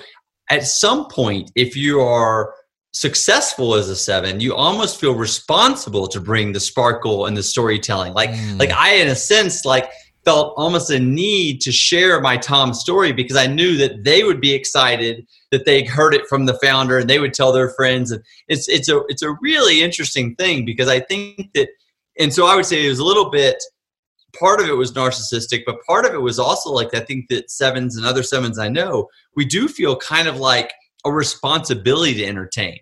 [0.50, 2.52] at some point, if you are
[2.92, 8.12] successful as a seven, you almost feel responsible to bring the sparkle and the storytelling.
[8.12, 8.58] Like, mm.
[8.58, 9.90] like I, in a sense, like
[10.24, 14.40] felt almost a need to share my Tom story because I knew that they would
[14.40, 18.10] be excited that they heard it from the founder and they would tell their friends.
[18.10, 21.68] And it's it's a it's a really interesting thing because I think that
[22.18, 23.62] and so I would say it was a little bit
[24.38, 27.50] part of it was narcissistic, but part of it was also like I think that
[27.50, 30.72] sevens and other sevens I know, we do feel kind of like
[31.04, 32.78] a responsibility to entertain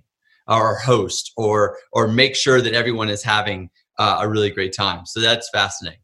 [0.48, 5.06] our host or or make sure that everyone is having uh, a really great time.
[5.06, 6.01] So that's fascinating.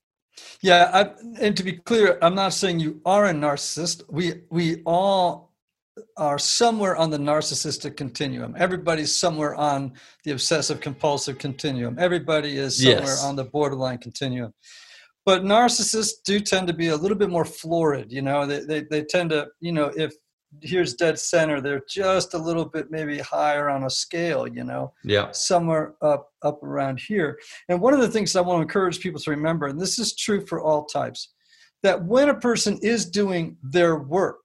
[0.62, 4.02] Yeah, I, and to be clear, I'm not saying you are a narcissist.
[4.08, 5.48] We we all
[6.16, 8.54] are somewhere on the narcissistic continuum.
[8.58, 9.92] Everybody's somewhere on
[10.24, 11.96] the obsessive compulsive continuum.
[11.98, 13.24] Everybody is somewhere yes.
[13.24, 14.52] on the borderline continuum.
[15.24, 18.10] But narcissists do tend to be a little bit more florid.
[18.10, 20.12] You know, they, they they tend to you know if
[20.62, 21.60] here's dead center.
[21.60, 25.30] They're just a little bit maybe higher on a scale, you know, Yeah.
[25.32, 27.38] somewhere up up around here.
[27.68, 30.14] And one of the things I want to encourage people to remember, and this is
[30.14, 31.32] true for all types,
[31.82, 34.44] that when a person is doing their work,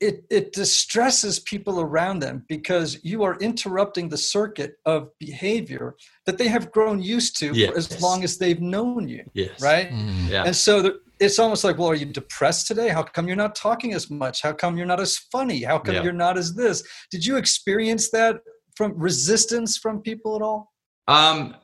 [0.00, 5.94] it, it distresses people around them because you are interrupting the circuit of behavior
[6.26, 9.60] that they have grown used to for as long as they've known you, Yes.
[9.62, 9.90] right?
[9.90, 10.28] Mm.
[10.28, 10.42] Yeah.
[10.44, 12.88] And so the, it's almost like, well, are you depressed today?
[12.88, 14.42] How come you're not talking as much?
[14.42, 15.62] How come you're not as funny?
[15.62, 16.02] How come Yeah.
[16.02, 16.82] you're not as this?
[17.10, 18.40] Did you experience that
[18.76, 20.72] from resistance from people at all?
[21.06, 21.56] Um,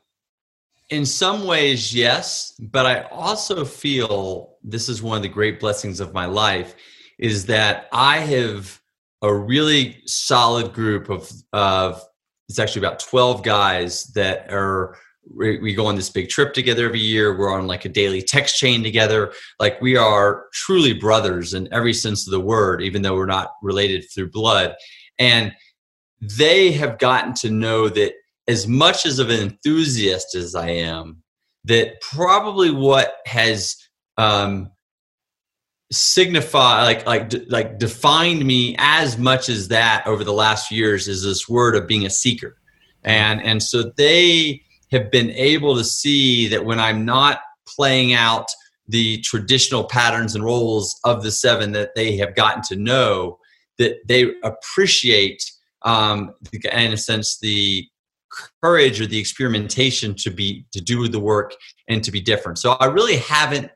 [0.90, 6.00] in some ways, yes, but I also feel this is one of the great blessings
[6.00, 6.74] of my life
[7.18, 8.80] is that I have
[9.22, 12.00] a really solid group of of
[12.48, 14.96] it's actually about 12 guys that are
[15.34, 17.36] we go on this big trip together every year.
[17.36, 19.32] We're on like a daily text chain together.
[19.60, 23.52] Like we are truly brothers in every sense of the word even though we're not
[23.62, 24.74] related through blood.
[25.18, 25.52] And
[26.20, 28.14] they have gotten to know that
[28.46, 31.22] as much as of an enthusiast as I am,
[31.64, 33.76] that probably what has
[34.16, 34.70] um,
[35.92, 41.08] signified, like like de- like defined me as much as that over the last years
[41.08, 42.56] is this word of being a seeker,
[43.04, 48.46] and and so they have been able to see that when I'm not playing out
[48.86, 53.38] the traditional patterns and roles of the seven that they have gotten to know,
[53.76, 55.44] that they appreciate
[55.82, 57.86] um, in a sense the
[58.62, 61.54] courage or the experimentation to be to do the work
[61.88, 62.58] and to be different.
[62.58, 63.70] So i really haven't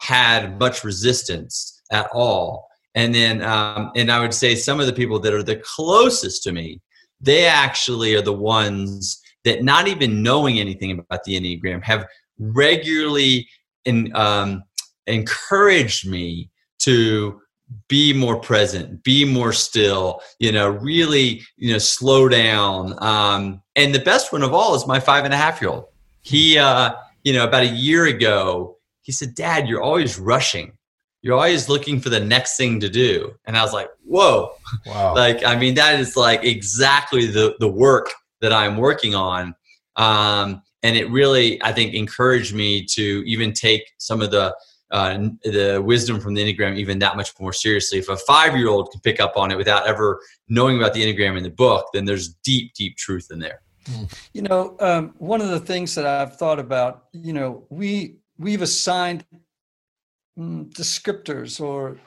[0.00, 2.68] had much resistance at all.
[2.94, 6.42] And then um, and i would say some of the people that are the closest
[6.44, 6.80] to me
[7.20, 12.06] they actually are the ones that not even knowing anything about the enneagram have
[12.38, 13.48] regularly
[13.84, 14.62] in, um,
[15.06, 17.40] encouraged me to
[17.88, 22.94] be more present be more still you know really you know slow down.
[23.02, 25.84] Um and the best one of all is my five and a half year old.
[26.22, 26.92] He uh
[27.24, 30.72] you know about a year ago he said dad you're always rushing.
[31.20, 33.34] You're always looking for the next thing to do.
[33.44, 34.52] And i was like whoa.
[34.86, 35.14] Wow.
[35.22, 39.54] like i mean that is like exactly the the work that i'm working on.
[39.96, 44.54] Um and it really i think encouraged me to even take some of the
[44.90, 47.98] uh, the wisdom from the enneagram even that much more seriously.
[47.98, 51.02] If a five year old can pick up on it without ever knowing about the
[51.02, 53.60] enneagram in the book then there's deep deep truth in there.
[54.32, 58.62] You know, um, one of the things that I've thought about, you know, we we've
[58.62, 59.24] assigned
[60.38, 61.98] mm, descriptors, or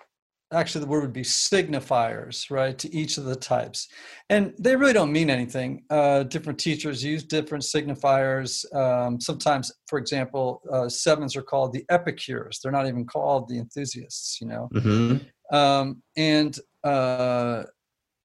[0.52, 3.88] actually the word would be signifiers, right, to each of the types,
[4.30, 5.84] and they really don't mean anything.
[5.90, 8.64] Uh, different teachers use different signifiers.
[8.76, 13.58] Um, sometimes, for example, uh, sevens are called the epicures; they're not even called the
[13.58, 14.40] enthusiasts.
[14.42, 15.56] You know, mm-hmm.
[15.56, 17.64] um, and uh,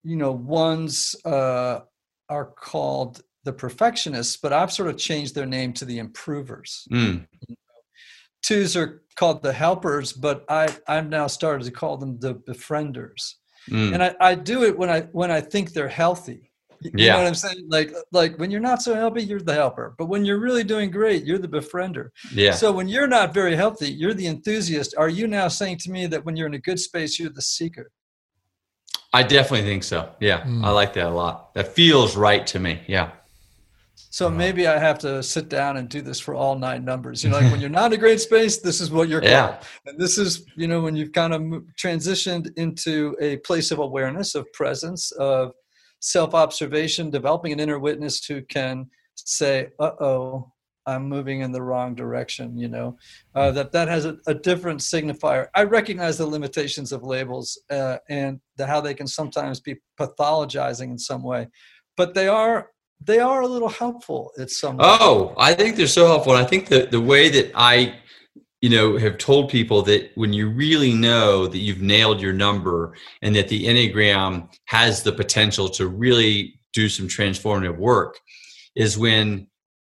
[0.06, 1.80] you know ones uh,
[2.28, 7.24] are called the perfectionists but i've sort of changed their name to the improvers mm.
[8.42, 13.34] twos are called the helpers but i i've now started to call them the befrienders.
[13.70, 13.94] Mm.
[13.94, 16.52] and I, I do it when i when i think they're healthy.
[16.82, 17.12] You Yeah.
[17.14, 17.64] know what i'm saying?
[17.68, 19.94] Like like when you're not so healthy you're the helper.
[19.98, 22.10] But when you're really doing great you're the befriender.
[22.32, 22.52] Yeah.
[22.52, 24.94] So when you're not very healthy you're the enthusiast.
[24.96, 27.42] Are you now saying to me that when you're in a good space you're the
[27.42, 27.90] seeker?
[29.12, 30.10] I definitely think so.
[30.20, 30.42] Yeah.
[30.42, 30.64] Mm.
[30.64, 31.54] i like that a lot.
[31.54, 32.82] That feels right to me.
[32.86, 33.10] Yeah
[34.16, 37.22] So maybe I have to sit down and do this for all nine numbers.
[37.22, 39.48] You know, like when you're not in a great space, this is what you're Yeah.
[39.48, 39.66] called.
[39.84, 41.42] And this is, you know, when you've kind of
[41.78, 45.52] transitioned into a place of awareness, of presence, of
[46.00, 50.50] self observation, developing an inner witness who can say, uh oh,
[50.86, 52.96] I'm moving in the wrong direction, you know,
[53.34, 55.48] uh, that that has a, a different signifier.
[55.54, 60.90] I recognize the limitations of labels uh, and the, how they can sometimes be pathologizing
[60.92, 61.48] in some way,
[61.98, 64.76] but they are they are a little helpful at some.
[64.80, 66.34] Oh, I think they're so helpful.
[66.34, 67.94] And I think that the way that I,
[68.60, 72.94] you know, have told people that when you really know that you've nailed your number
[73.22, 78.18] and that the Enneagram has the potential to really do some transformative work
[78.74, 79.46] is when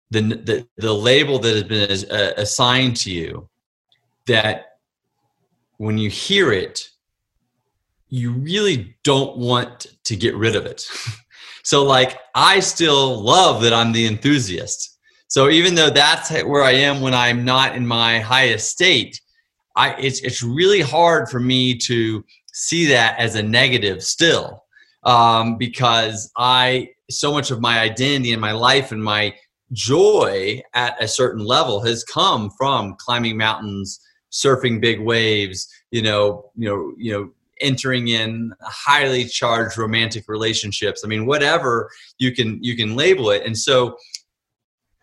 [0.10, 3.50] the the, the label that has been as, uh, assigned to you
[4.28, 4.78] that
[5.78, 6.90] when you hear it
[8.10, 10.86] you really don't want to get rid of it
[11.64, 14.98] so like i still love that i'm the enthusiast.
[15.28, 19.20] So even though that's where i am when i'm not in my highest state
[19.76, 24.64] i it's it's really hard for me to see that as a negative still
[25.04, 29.34] um, because i so much of my identity and my life and my
[29.72, 34.00] joy at a certain level has come from climbing mountains
[34.32, 37.30] surfing big waves you know you know you know
[37.62, 41.04] entering in highly charged romantic relationships.
[41.04, 43.46] I mean, whatever you can you can label it.
[43.46, 43.98] And so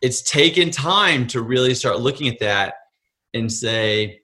[0.03, 2.75] it's taken time to really start looking at that
[3.35, 4.21] and say,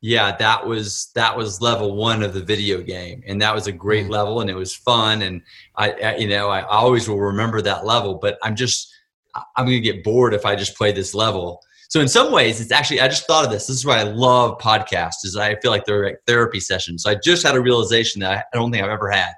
[0.00, 3.72] yeah, that was that was level one of the video game, and that was a
[3.72, 4.12] great mm-hmm.
[4.12, 5.42] level, and it was fun, and
[5.76, 8.14] I, I, you know I always will remember that level.
[8.14, 8.92] But I'm just
[9.34, 11.60] I'm going to get bored if I just play this level.
[11.88, 13.66] So in some ways, it's actually I just thought of this.
[13.66, 15.24] This is why I love podcasts.
[15.24, 17.02] Is I feel like they're like therapy sessions.
[17.02, 19.32] So I just had a realization that I don't think I've ever had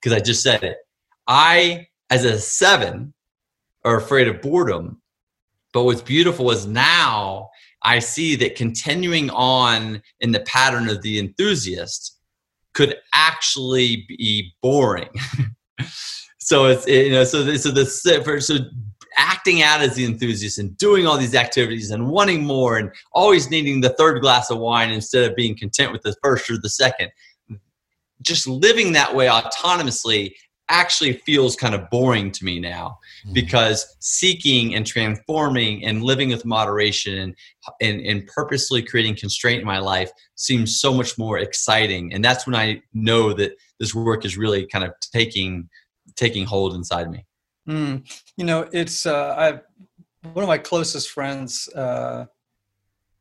[0.00, 0.78] because I just said it.
[1.26, 3.12] I as a seven
[3.84, 5.00] are afraid of boredom,
[5.72, 7.48] but what's beautiful is now
[7.82, 12.18] I see that continuing on in the pattern of the enthusiast
[12.74, 15.08] could actually be boring.
[16.38, 18.58] so it's you know so the, so the so
[19.16, 23.50] acting out as the enthusiast and doing all these activities and wanting more and always
[23.50, 26.68] needing the third glass of wine instead of being content with the first or the
[26.68, 27.10] second.
[28.22, 30.32] Just living that way autonomously
[30.68, 33.34] actually feels kind of boring to me now mm-hmm.
[33.34, 37.36] because seeking and transforming and living with moderation and,
[37.80, 42.12] and, and purposely creating constraint in my life seems so much more exciting.
[42.12, 45.68] And that's when i know that this work is really kind of taking
[46.16, 47.24] taking hold inside me
[47.66, 48.22] mm.
[48.36, 49.60] you know it's uh, i
[50.32, 52.26] one of my closest friends uh,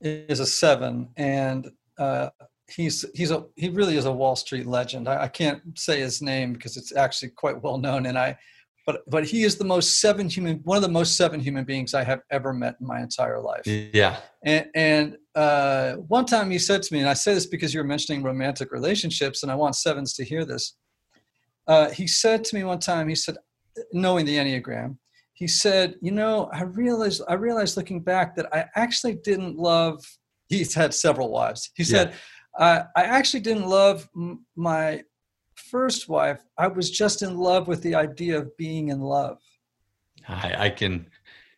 [0.02, 1.70] is a seven and
[2.00, 2.30] uh,
[2.68, 5.08] he's he's a he really is a Wall Street legend.
[5.08, 8.38] I, I, can't say his name because it's actually quite well known, and I,
[8.86, 11.94] but but he is the most seven human one of the most seven human beings
[11.94, 13.66] I have ever met in my entire life.
[13.66, 14.18] Yeah.
[14.44, 17.84] And and uh, one time he said to me, and I say this because you're
[17.84, 20.76] mentioning romantic relationships, and I want sevens to hear this.
[21.68, 23.38] Uh, he said to me one time, he said,
[23.92, 24.98] knowing the Enneagram,
[25.34, 30.04] he said, you know, I realized I realized looking back that I actually didn't love.
[30.48, 31.72] He's had several wives.
[31.76, 32.10] He said.
[32.10, 32.16] Yeah
[32.58, 35.04] I actually didn't love m- my
[35.56, 36.42] first wife.
[36.58, 39.40] I was just in love with the idea of being in love.
[40.28, 41.08] I, I can,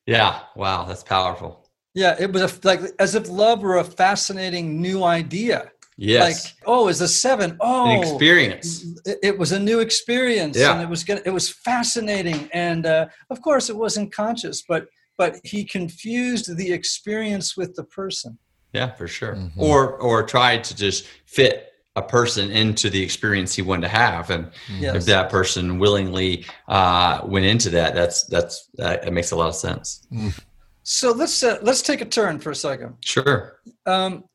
[0.06, 0.40] yeah.
[0.56, 1.70] Wow, that's powerful.
[1.94, 5.72] Yeah, it was a, like as if love were a fascinating new idea.
[5.98, 6.46] Yes.
[6.46, 7.58] Like, oh, is a seven?
[7.60, 8.86] Oh, An experience.
[9.06, 10.74] It, it, was a new experience, yeah.
[10.74, 14.88] and it was gonna, it was fascinating, and uh, of course, it wasn't conscious, but
[15.18, 18.38] but he confused the experience with the person.
[18.74, 19.36] Yeah, for sure.
[19.36, 19.60] Mm-hmm.
[19.60, 24.30] Or or tried to just fit a person into the experience he wanted to have,
[24.30, 24.96] and yes.
[24.96, 29.56] if that person willingly uh, went into that, that's that's that, makes a lot of
[29.56, 30.06] sense.
[30.14, 30.40] Mm.
[30.84, 32.98] So let's uh, let's take a turn for a second.
[33.04, 33.60] Sure.
[33.88, 34.26] Um,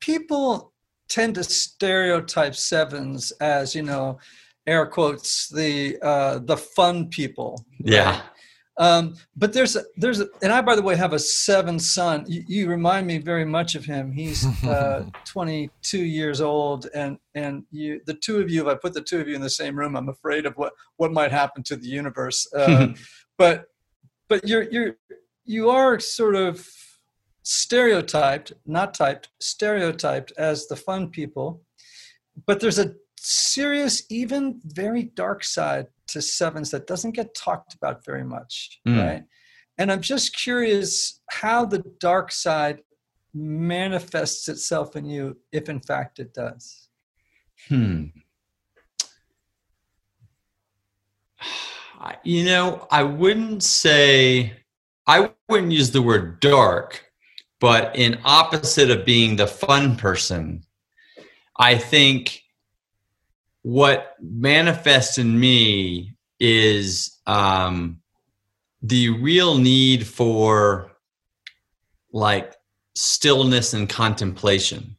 [0.00, 0.71] people
[1.12, 4.18] tend to stereotype sevens as you know,
[4.66, 7.64] air quotes the uh, the fun people.
[7.80, 7.92] Right?
[7.92, 8.22] Yeah.
[8.78, 12.24] Um, but there's a, there's a, and I by the way have a seven son.
[12.26, 14.10] You, you remind me very much of him.
[14.10, 18.62] He's uh, 22 years old, and and you the two of you.
[18.62, 20.72] If I put the two of you in the same room, I'm afraid of what
[20.96, 22.46] what might happen to the universe.
[22.62, 22.88] Uh,
[23.38, 23.64] but
[24.28, 24.96] but you're you're
[25.44, 26.64] you are sort of
[27.42, 31.62] stereotyped, not typed, stereotyped as the fun people.
[32.46, 38.04] But there's a serious, even very dark side to sevens that doesn't get talked about
[38.04, 38.98] very much, mm.
[38.98, 39.24] right?
[39.78, 42.82] And I'm just curious how the dark side
[43.34, 46.88] manifests itself in you, if in fact it does.
[47.68, 48.06] Hmm.
[52.24, 54.54] You know, I wouldn't say,
[55.06, 57.11] I wouldn't use the word dark,
[57.62, 60.64] but in opposite of being the fun person,
[61.56, 62.42] I think
[63.62, 68.00] what manifests in me is um,
[68.82, 70.90] the real need for
[72.12, 72.52] like
[72.96, 74.96] stillness and contemplation.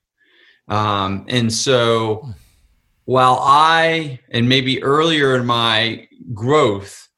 [0.69, 2.33] Um, and so
[3.03, 7.09] while I, and maybe earlier in my growth,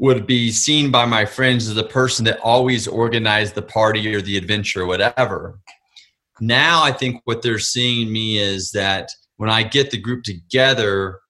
[0.00, 4.22] would be seen by my friends as the person that always organized the party or
[4.22, 5.60] the adventure or whatever.
[6.40, 11.20] Now I think what they're seeing me is that when I get the group together,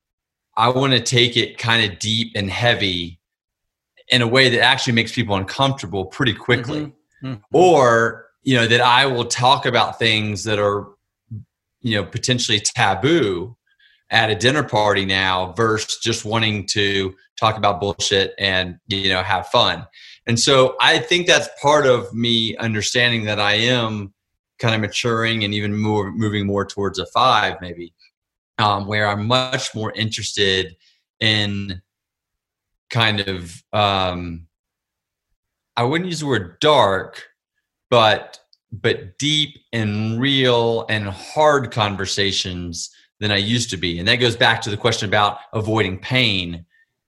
[0.56, 3.18] I want to take it kind of deep and heavy
[4.12, 6.92] in a way that actually makes people uncomfortable pretty quickly.
[7.22, 7.26] Mm-hmm.
[7.26, 7.42] Mm-hmm.
[7.52, 10.86] Or, you know, that I will talk about things that are,
[11.80, 13.56] you know, potentially taboo
[14.11, 19.22] at a dinner party now versus just wanting to talk about bullshit and, you know,
[19.22, 19.86] have fun.
[20.26, 24.12] And so I think that's part of me understanding that I am
[24.58, 27.94] kind of maturing and even more moving more towards a five maybe
[28.58, 30.76] um, where I'm much more interested
[31.18, 31.80] in
[32.90, 34.46] kind of um,
[35.76, 37.24] I wouldn't use the word dark,
[37.88, 38.38] but
[38.70, 42.90] but deep and real and hard conversations
[43.20, 43.98] than I used to be.
[43.98, 46.64] And that goes back to the question about avoiding pain.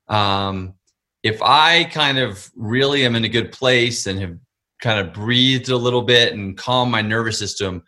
[0.09, 0.75] Um,
[1.23, 4.37] if I kind of really am in a good place and have
[4.83, 7.83] kind of breathed a little bit and calmed my nervous system,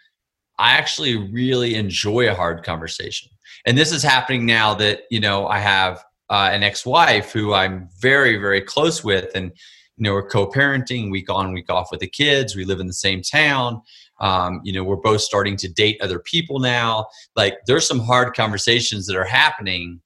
[0.59, 3.31] I actually really enjoy a hard conversation.
[3.67, 7.89] And this is happening now that, you know, I have uh, an ex-wife who I'm
[8.01, 9.53] very, very close with and,
[9.97, 12.57] you know, we're co-parenting week on, week off with the kids.
[12.57, 13.83] We live in the same town.
[14.21, 17.07] Um, you know, we're both starting to date other people now.
[17.37, 20.01] Like there's some hard conversations that are happening.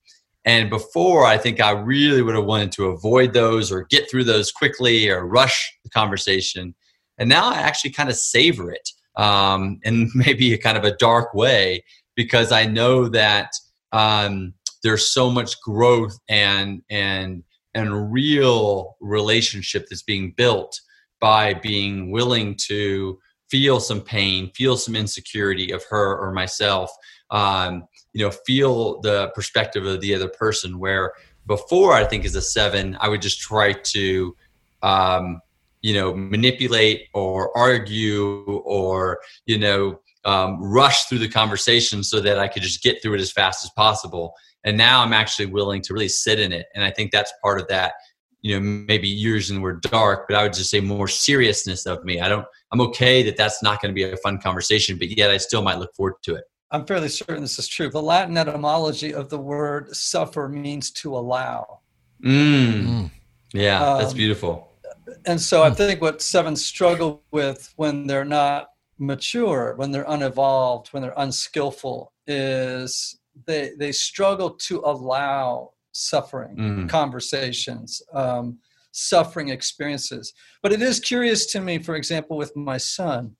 [0.44, 4.24] And before, I think I really would have wanted to avoid those or get through
[4.24, 6.74] those quickly or rush the conversation.
[7.18, 8.88] And now I actually kind of savor it
[9.18, 9.80] um,
[10.14, 11.84] maybe a kind of a dark way
[12.16, 13.52] because I know that
[13.92, 17.42] um, there's so much growth and and
[17.74, 20.80] and real relationship that's being built
[21.20, 23.18] by being willing to
[23.51, 26.90] feel some pain, feel some insecurity of her or myself,
[27.30, 30.78] um, you know, feel the perspective of the other person.
[30.78, 31.12] Where
[31.46, 34.36] before, I think as a seven, I would just try to,
[34.82, 35.40] um,
[35.82, 42.38] you know, manipulate or argue or, you know, um, rush through the conversation so that
[42.38, 44.34] I could just get through it as fast as possible.
[44.64, 46.66] And now I'm actually willing to really sit in it.
[46.74, 47.92] And I think that's part of that
[48.40, 52.05] you know maybe using the word dark but i would just say more seriousness of
[52.05, 55.08] me i don't i'm okay that that's not going to be a fun conversation but
[55.16, 58.02] yet i still might look forward to it i'm fairly certain this is true the
[58.02, 61.80] latin etymology of the word suffer means to allow
[62.22, 62.84] mm.
[62.84, 63.10] Mm.
[63.52, 64.68] yeah um, that's beautiful
[65.26, 70.88] and so i think what sevens struggle with when they're not mature when they're unevolved
[70.88, 76.88] when they're unskillful is they they struggle to allow suffering mm.
[76.88, 78.58] conversations, um,
[78.99, 80.32] suffering experiences.
[80.62, 83.36] But it is curious to me, for example, with my son.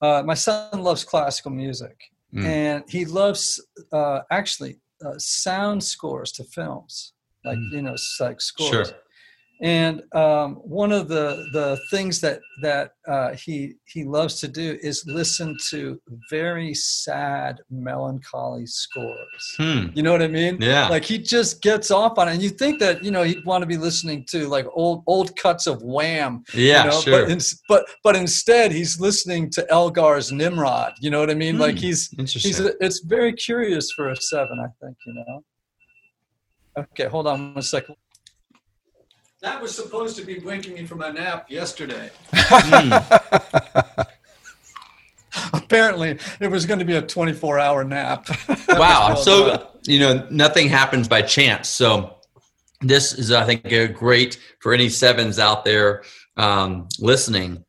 [0.00, 1.96] Uh, my son loves classical music,
[2.34, 2.44] mm.
[2.44, 3.60] and he loves
[3.92, 7.14] uh, actually uh, sound scores to films,
[7.44, 7.72] like mm.
[7.72, 8.88] you know, like scores.
[8.88, 8.98] Sure.
[9.60, 14.78] And um, one of the the things that that uh, he he loves to do
[14.82, 16.00] is listen to
[16.30, 19.54] very sad, melancholy scores.
[19.56, 19.86] Hmm.
[19.94, 20.58] You know what I mean?
[20.60, 20.88] Yeah.
[20.88, 23.62] Like he just gets off on it, and you think that you know he'd want
[23.62, 26.44] to be listening to like old old cuts of Wham.
[26.54, 27.00] Yeah, you know?
[27.00, 27.22] sure.
[27.22, 30.92] But, in, but but instead he's listening to Elgar's Nimrod.
[31.00, 31.56] You know what I mean?
[31.56, 31.62] Hmm.
[31.62, 34.96] Like he's he's a, it's very curious for a seven, I think.
[35.04, 35.44] You know.
[36.78, 37.96] Okay, hold on one second.
[39.40, 42.10] That was supposed to be waking me from a nap yesterday.
[45.52, 48.26] Apparently, it was going to be a 24 hour nap.
[48.70, 49.14] wow.
[49.14, 51.68] So, you know, nothing happens by chance.
[51.68, 52.16] So,
[52.80, 56.02] this is, I think, a great for any sevens out there
[56.36, 57.64] um, listening.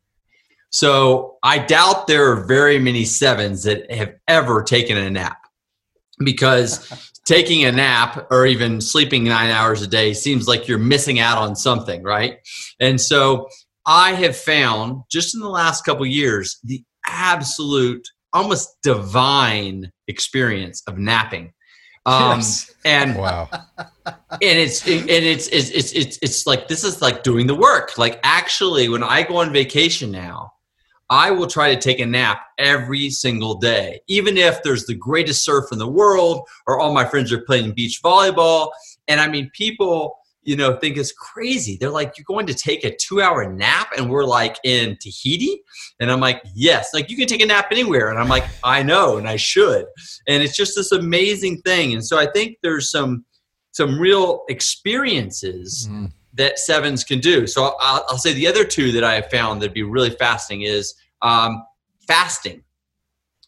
[0.70, 5.38] So, I doubt there are very many sevens that have ever taken a nap
[6.18, 11.20] because taking a nap or even sleeping nine hours a day seems like you're missing
[11.20, 12.38] out on something, right?
[12.80, 13.48] And so
[13.86, 20.98] I have found just in the last couple years the absolute, almost divine experience of
[20.98, 21.52] napping.
[22.04, 22.74] Um, yes.
[22.84, 27.46] and wow, and it's and it's, it's it's it's it's like this is like doing
[27.46, 27.96] the work.
[27.96, 30.50] Like actually, when I go on vacation now,
[31.10, 35.44] I will try to take a nap every single day, even if there's the greatest
[35.44, 38.70] surf in the world or all my friends are playing beach volleyball.
[39.08, 41.76] And I mean, people, you know, think it's crazy.
[41.76, 45.62] They're like, you're going to take a two hour nap and we're like in Tahiti?
[45.98, 48.08] And I'm like, yes, like you can take a nap anywhere.
[48.08, 49.86] And I'm like, I know, and I should.
[50.28, 51.92] And it's just this amazing thing.
[51.92, 53.24] And so I think there's some,
[53.72, 57.46] some real experiences mm that sevens can do.
[57.46, 60.62] So I'll, I'll, say the other two that I have found that'd be really fasting
[60.62, 61.62] is um,
[62.06, 62.64] fasting.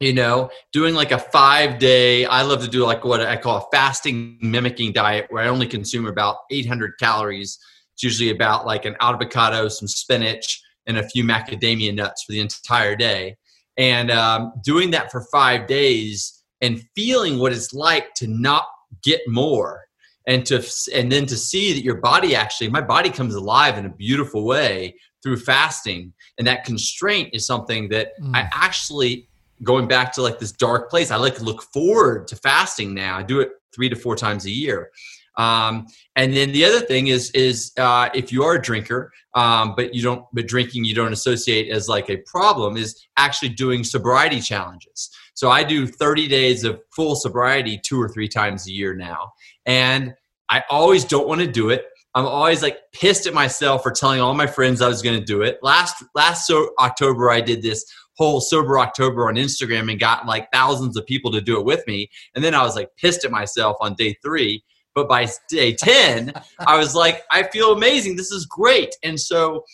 [0.01, 2.25] You know, doing like a five day.
[2.25, 5.67] I love to do like what I call a fasting mimicking diet, where I only
[5.67, 7.57] consume about 800 calories.
[7.95, 12.41] It's usually about like an avocado, some spinach, and a few macadamia nuts for the
[12.41, 13.37] entire day.
[13.77, 18.67] And um, doing that for five days and feeling what it's like to not
[19.05, 19.83] get more
[20.27, 20.65] and to
[20.95, 24.45] and then to see that your body actually my body comes alive in a beautiful
[24.45, 26.13] way through fasting.
[26.39, 28.35] And that constraint is something that mm.
[28.35, 29.29] i actually
[29.63, 33.19] going back to like this dark place i like to look forward to fasting now.
[33.19, 34.91] I do it three to four times a year.
[35.39, 39.75] Um, and then the other thing is is uh, if you are a drinker um,
[39.77, 43.83] but you don't but drinking you don't associate as like a problem is actually doing
[43.83, 45.11] sobriety challenges.
[45.35, 49.33] So i do 30 days of full sobriety two or three times a year now
[49.67, 50.15] and
[50.49, 51.87] I always don't want to do it.
[52.15, 55.25] I'm always like pissed at myself for telling all my friends I was going to
[55.25, 55.59] do it.
[55.63, 57.85] Last last so October I did this
[58.17, 61.87] whole sober October on Instagram and got like thousands of people to do it with
[61.87, 62.11] me.
[62.35, 64.63] And then I was like pissed at myself on day three.
[64.95, 66.35] But by day 10,
[66.67, 68.17] I was like, I feel amazing.
[68.17, 68.95] This is great.
[69.03, 69.65] And so,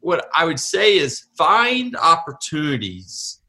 [0.00, 3.40] what I would say is find opportunities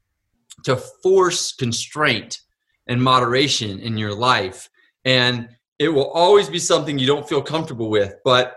[0.64, 2.40] to force constraint
[2.86, 4.68] and moderation in your life.
[5.04, 5.48] And
[5.84, 8.56] it will always be something you don't feel comfortable with, but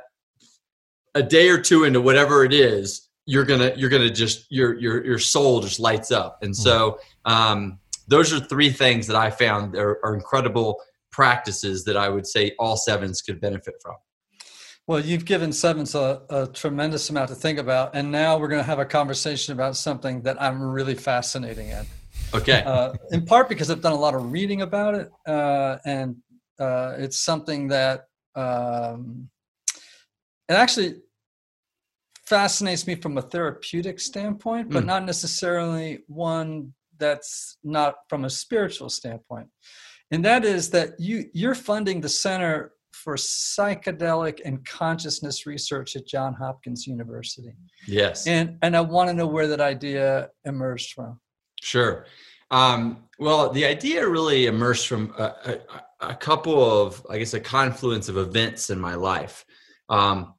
[1.14, 5.06] a day or two into whatever it is, you're gonna you're gonna just your your
[5.06, 6.40] your soul just lights up.
[6.42, 10.80] And so um, those are three things that I found are, are incredible
[11.12, 13.96] practices that I would say all sevens could benefit from.
[14.86, 18.62] Well, you've given sevens a, a, tremendous amount to think about, and now we're going
[18.62, 21.86] to have a conversation about something that I'm really fascinating in.
[22.34, 22.64] Okay.
[22.66, 26.16] Uh, in part because I've done a lot of reading about it, uh, and
[26.60, 29.30] uh, it's something that um,
[30.50, 30.96] it actually
[32.26, 34.88] fascinates me from a therapeutic standpoint, but mm.
[34.88, 39.48] not necessarily one that's not from a spiritual standpoint.
[40.12, 46.08] And that is that you you're funding the Center for Psychedelic and Consciousness Research at
[46.08, 47.54] John Hopkins University.
[47.88, 48.26] Yes.
[48.28, 51.20] And and I want to know where that idea emerged from.
[51.62, 52.06] Sure.
[52.52, 55.60] Um, well, the idea really emerged from a,
[56.00, 59.46] a, couple of, I guess, a confluence of events in my life.
[59.90, 60.34] Um,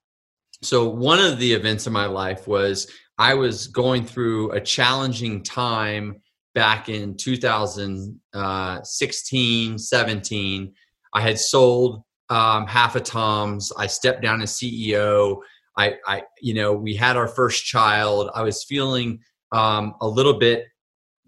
[0.62, 5.42] so, one of the events in my life was I was going through a challenging
[5.42, 6.22] time
[6.54, 10.72] back in 2016, uh, 17.
[11.14, 13.72] I had sold um, half a TOMS.
[13.76, 15.38] I stepped down as CEO.
[15.76, 18.30] I, I, you know, we had our first child.
[18.34, 19.20] I was feeling
[19.52, 20.66] um, a little bit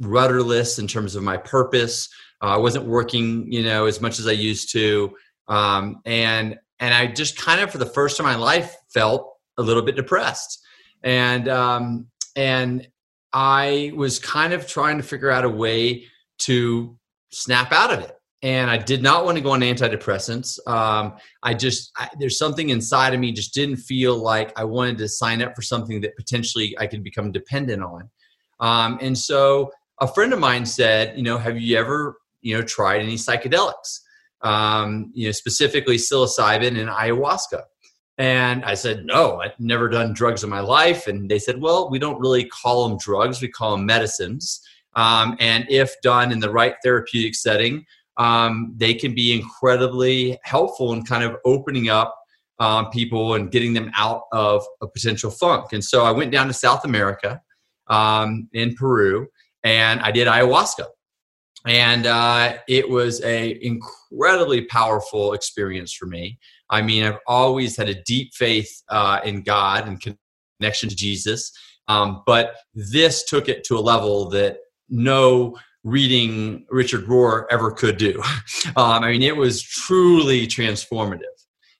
[0.01, 2.09] rudderless in terms of my purpose.
[2.43, 5.14] Uh, I wasn't working, you know, as much as I used to,
[5.49, 9.32] um, and and I just kind of, for the first time in my life, felt
[9.59, 10.59] a little bit depressed,
[11.03, 12.88] and um, and
[13.32, 16.07] I was kind of trying to figure out a way
[16.41, 16.97] to
[17.30, 18.16] snap out of it.
[18.43, 20.59] And I did not want to go on antidepressants.
[20.66, 24.97] Um, I just, I, there's something inside of me just didn't feel like I wanted
[24.99, 28.09] to sign up for something that potentially I could become dependent on.
[28.59, 29.70] Um, and so
[30.01, 34.01] a friend of mine said, you know, have you ever, you know, tried any psychedelics?
[34.43, 37.62] Um, you know, specifically psilocybin and ayahuasca.
[38.16, 41.07] And I said, no, I've never done drugs in my life.
[41.07, 44.61] And they said, well, we don't really call them drugs, we call them medicines.
[44.95, 47.86] Um, and if done in the right therapeutic setting,
[48.16, 52.14] um, they can be incredibly helpful in kind of opening up
[52.59, 55.72] um, people and getting them out of a potential funk.
[55.72, 57.41] And so I went down to South America
[57.86, 59.28] um, in Peru
[59.64, 60.86] and I did ayahuasca.
[61.66, 66.38] And uh, it was a incredibly powerful experience for me.
[66.70, 70.16] I mean, I've always had a deep faith uh, in God and
[70.58, 71.52] connection to Jesus,
[71.88, 74.58] um, but this took it to a level that
[74.88, 78.22] no reading Richard Rohr ever could do.
[78.76, 81.24] Um, I mean, it was truly transformative.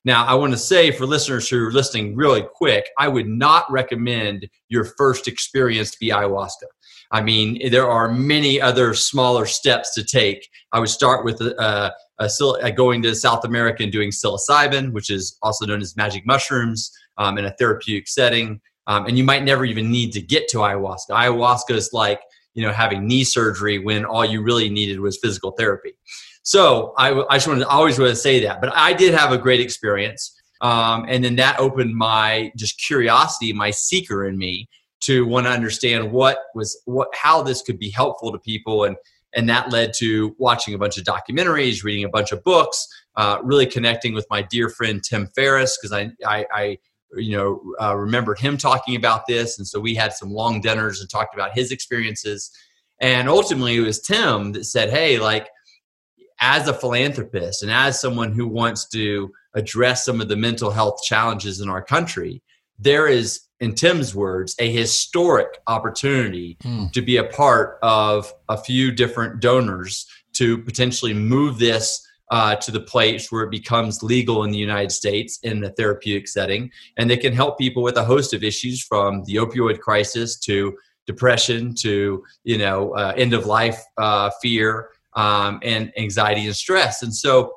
[0.04, 3.70] Now, I want to say for listeners who are listening really quick, I would not
[3.70, 6.66] recommend your first experience be ayahuasca.
[7.12, 10.48] I mean, there are many other smaller steps to take.
[10.72, 12.30] I would start with uh, a,
[12.62, 16.92] a, going to South America and doing psilocybin, which is also known as magic mushrooms,
[17.18, 18.61] um, in a therapeutic setting.
[18.86, 21.11] Um, and you might never even need to get to ayahuasca.
[21.11, 22.20] Ayahuasca is like
[22.54, 25.92] you know having knee surgery when all you really needed was physical therapy.
[26.42, 28.61] So I, I just wanted to always want to say that.
[28.61, 30.36] But I did have a great experience.
[30.62, 34.68] Um, and then that opened my just curiosity, my seeker in me
[35.01, 38.84] to want to understand what was what how this could be helpful to people.
[38.84, 38.96] And
[39.34, 42.86] and that led to watching a bunch of documentaries reading a bunch of books
[43.16, 46.78] uh, really connecting with my dear friend tim ferriss because I, I, I
[47.14, 49.59] you know uh, remembered him talking about this.
[49.59, 52.51] And so we had some long dinners and talked about his experiences.
[53.01, 55.48] And ultimately it was tim that said hey like
[56.40, 61.03] as a philanthropist and as someone who wants to address some of the mental health
[61.03, 62.42] challenges in our country
[62.80, 66.90] there is in Tim's words, a historic opportunity mm.
[66.92, 72.70] to be a part of a few different donors to potentially move this uh, to
[72.70, 76.70] the place where it becomes legal in the United States in the therapeutic setting.
[76.96, 80.76] And they can help people with a host of issues from the opioid crisis to
[81.06, 87.02] depression to, you know, uh, end of life uh, fear um, and anxiety and stress.
[87.02, 87.56] And so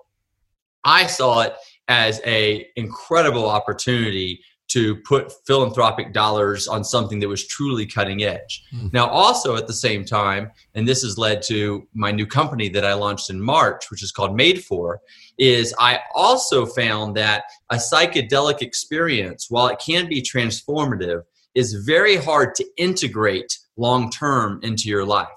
[0.84, 1.54] I saw it
[1.88, 4.42] as a incredible opportunity
[4.74, 8.64] to put philanthropic dollars on something that was truly cutting edge.
[8.74, 8.92] Mm.
[8.92, 12.84] Now, also at the same time, and this has led to my new company that
[12.84, 14.98] I launched in March, which is called Madefor,
[15.38, 21.22] is I also found that a psychedelic experience, while it can be transformative,
[21.54, 25.28] is very hard to integrate long term into your life.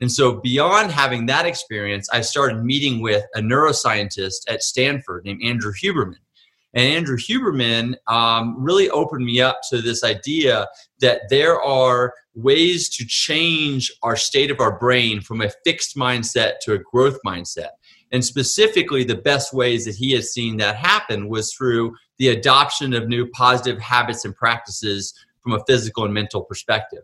[0.00, 5.42] And so, beyond having that experience, I started meeting with a neuroscientist at Stanford named
[5.44, 6.18] Andrew Huberman.
[6.74, 10.66] And Andrew Huberman um, really opened me up to this idea
[11.00, 16.54] that there are ways to change our state of our brain from a fixed mindset
[16.62, 17.70] to a growth mindset.
[18.10, 22.92] And specifically, the best ways that he has seen that happen was through the adoption
[22.92, 27.02] of new positive habits and practices from a physical and mental perspective.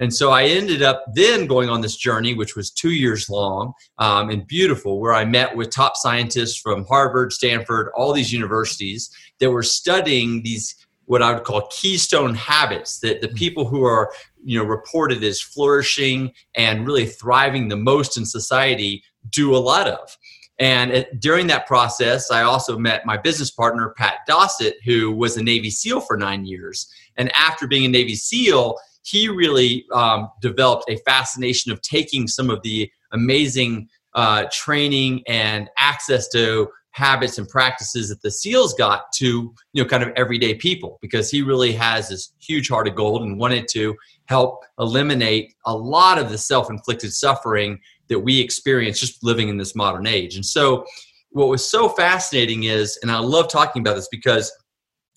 [0.00, 3.72] And so I ended up then going on this journey, which was two years long
[3.98, 9.10] um, and beautiful, where I met with top scientists from Harvard, Stanford, all these universities
[9.40, 10.74] that were studying these
[11.06, 14.12] what I would call keystone habits that the people who are
[14.44, 19.88] you know reported as flourishing and really thriving the most in society do a lot
[19.88, 20.16] of.
[20.60, 25.42] And during that process, I also met my business partner, Pat Dossett, who was a
[25.42, 26.92] Navy SEAL for nine years.
[27.16, 32.50] And after being a Navy SEAL, he really um, developed a fascination of taking some
[32.50, 39.12] of the amazing uh, training and access to habits and practices that the seals got
[39.12, 42.96] to you know kind of everyday people because he really has this huge heart of
[42.96, 43.94] gold and wanted to
[44.24, 47.78] help eliminate a lot of the self-inflicted suffering
[48.08, 50.34] that we experience just living in this modern age.
[50.34, 50.84] And so
[51.30, 54.50] what was so fascinating is and i love talking about this because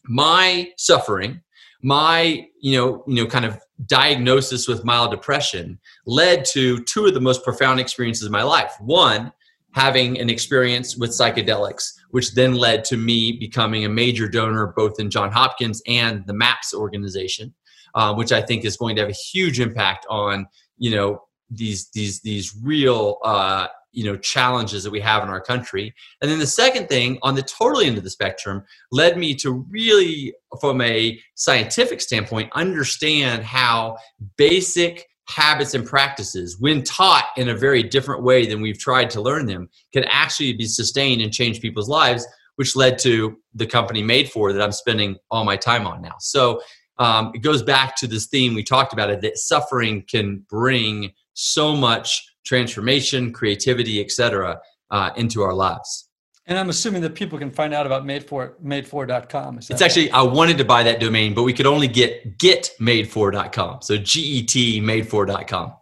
[0.05, 1.41] my suffering
[1.83, 7.13] my you know you know kind of diagnosis with mild depression led to two of
[7.13, 8.73] the most profound experiences of my life.
[8.79, 9.31] One,
[9.73, 14.99] having an experience with psychedelics, which then led to me becoming a major donor both
[14.99, 17.53] in John Hopkins and the MAPS organization,
[17.95, 20.45] uh, which I think is going to have a huge impact on
[20.77, 25.41] you know these these these real uh, you know challenges that we have in our
[25.41, 25.93] country.
[26.21, 29.65] And then the second thing on the totally end of the spectrum led me to
[29.69, 33.97] really from a scientific standpoint understand how
[34.37, 39.21] basic habits and practices when taught in a very different way than we've tried to
[39.21, 44.03] learn them can actually be sustained and change people's lives which led to the company
[44.03, 46.15] Madefor that i'm spending all my time on now.
[46.19, 46.61] So
[46.97, 51.13] um, it goes back to this theme we talked about it that suffering can bring
[51.33, 56.09] so much transformation, creativity, etc., uh, into our lives.
[56.47, 59.59] And I'm assuming that people can find out about Madefor made4.com.
[59.59, 59.81] It's right?
[59.81, 63.81] actually I wanted to buy that domain, but we could only get get getmade4.com.
[63.83, 65.73] So G E T made4.com.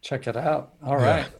[0.00, 0.74] Check it out.
[0.82, 1.26] All right.
[1.26, 1.38] Yeah.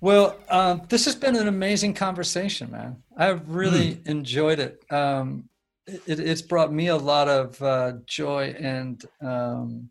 [0.00, 3.02] Well, um, this has been an amazing conversation, man.
[3.16, 4.06] I've really mm.
[4.06, 4.84] enjoyed it.
[4.90, 5.48] Um,
[5.86, 6.20] it.
[6.20, 9.90] It's brought me a lot of uh, joy and um,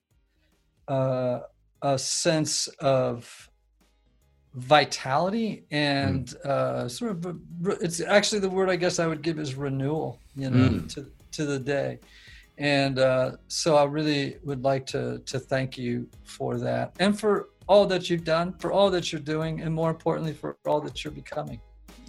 [0.88, 1.40] uh,
[1.82, 3.50] a sense of
[4.56, 6.46] vitality and mm.
[6.46, 7.38] uh, sort of
[7.82, 10.94] it's actually the word I guess I would give is renewal, you know, mm.
[10.94, 12.00] to to the day.
[12.58, 17.50] And uh, so I really would like to to thank you for that and for
[17.68, 21.04] all that you've done, for all that you're doing, and more importantly, for all that
[21.04, 21.60] you're becoming.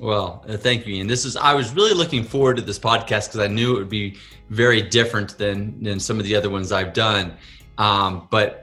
[0.01, 1.07] Well, uh, thank you, Ian.
[1.07, 3.89] This is I was really looking forward to this podcast because I knew it would
[3.89, 4.17] be
[4.51, 7.37] very different than than some of the other ones I've done.
[7.79, 8.62] Um, but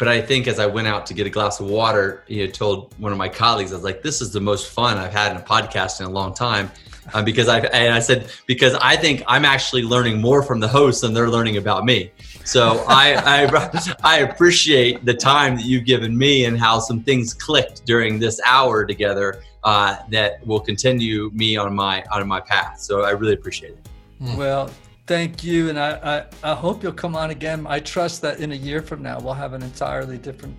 [0.00, 2.50] but I think as I went out to get a glass of water, you know,
[2.50, 5.32] told one of my colleagues, I was like, "This is the most fun I've had
[5.32, 6.70] in a podcast in a long time,"
[7.12, 10.68] um, because I and I said because I think I'm actually learning more from the
[10.68, 12.12] hosts than they're learning about me.
[12.44, 17.34] So I I, I appreciate the time that you've given me and how some things
[17.34, 22.80] clicked during this hour together uh, that will continue me on my on my path.
[22.80, 23.88] So I really appreciate it.
[24.34, 24.70] Well,
[25.10, 25.68] thank you.
[25.68, 27.66] And I, I, I hope you'll come on again.
[27.68, 30.56] I trust that in a year from now, we'll have an entirely different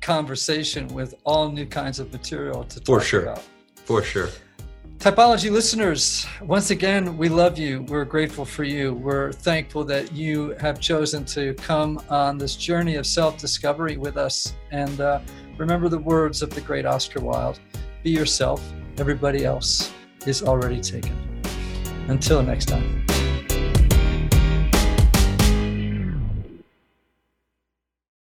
[0.00, 3.22] conversation with all new kinds of material to talk For sure.
[3.24, 3.42] about.
[3.84, 4.30] For sure.
[4.96, 7.82] Typology listeners, once again, we love you.
[7.82, 8.94] We're grateful for you.
[8.94, 14.16] We're thankful that you have chosen to come on this journey of self discovery with
[14.16, 14.54] us.
[14.70, 15.20] And uh,
[15.58, 17.60] remember the words of the great Oscar Wilde
[18.02, 18.62] be yourself,
[18.96, 19.92] everybody else
[20.24, 21.14] is already taken.
[22.08, 23.04] Until next time.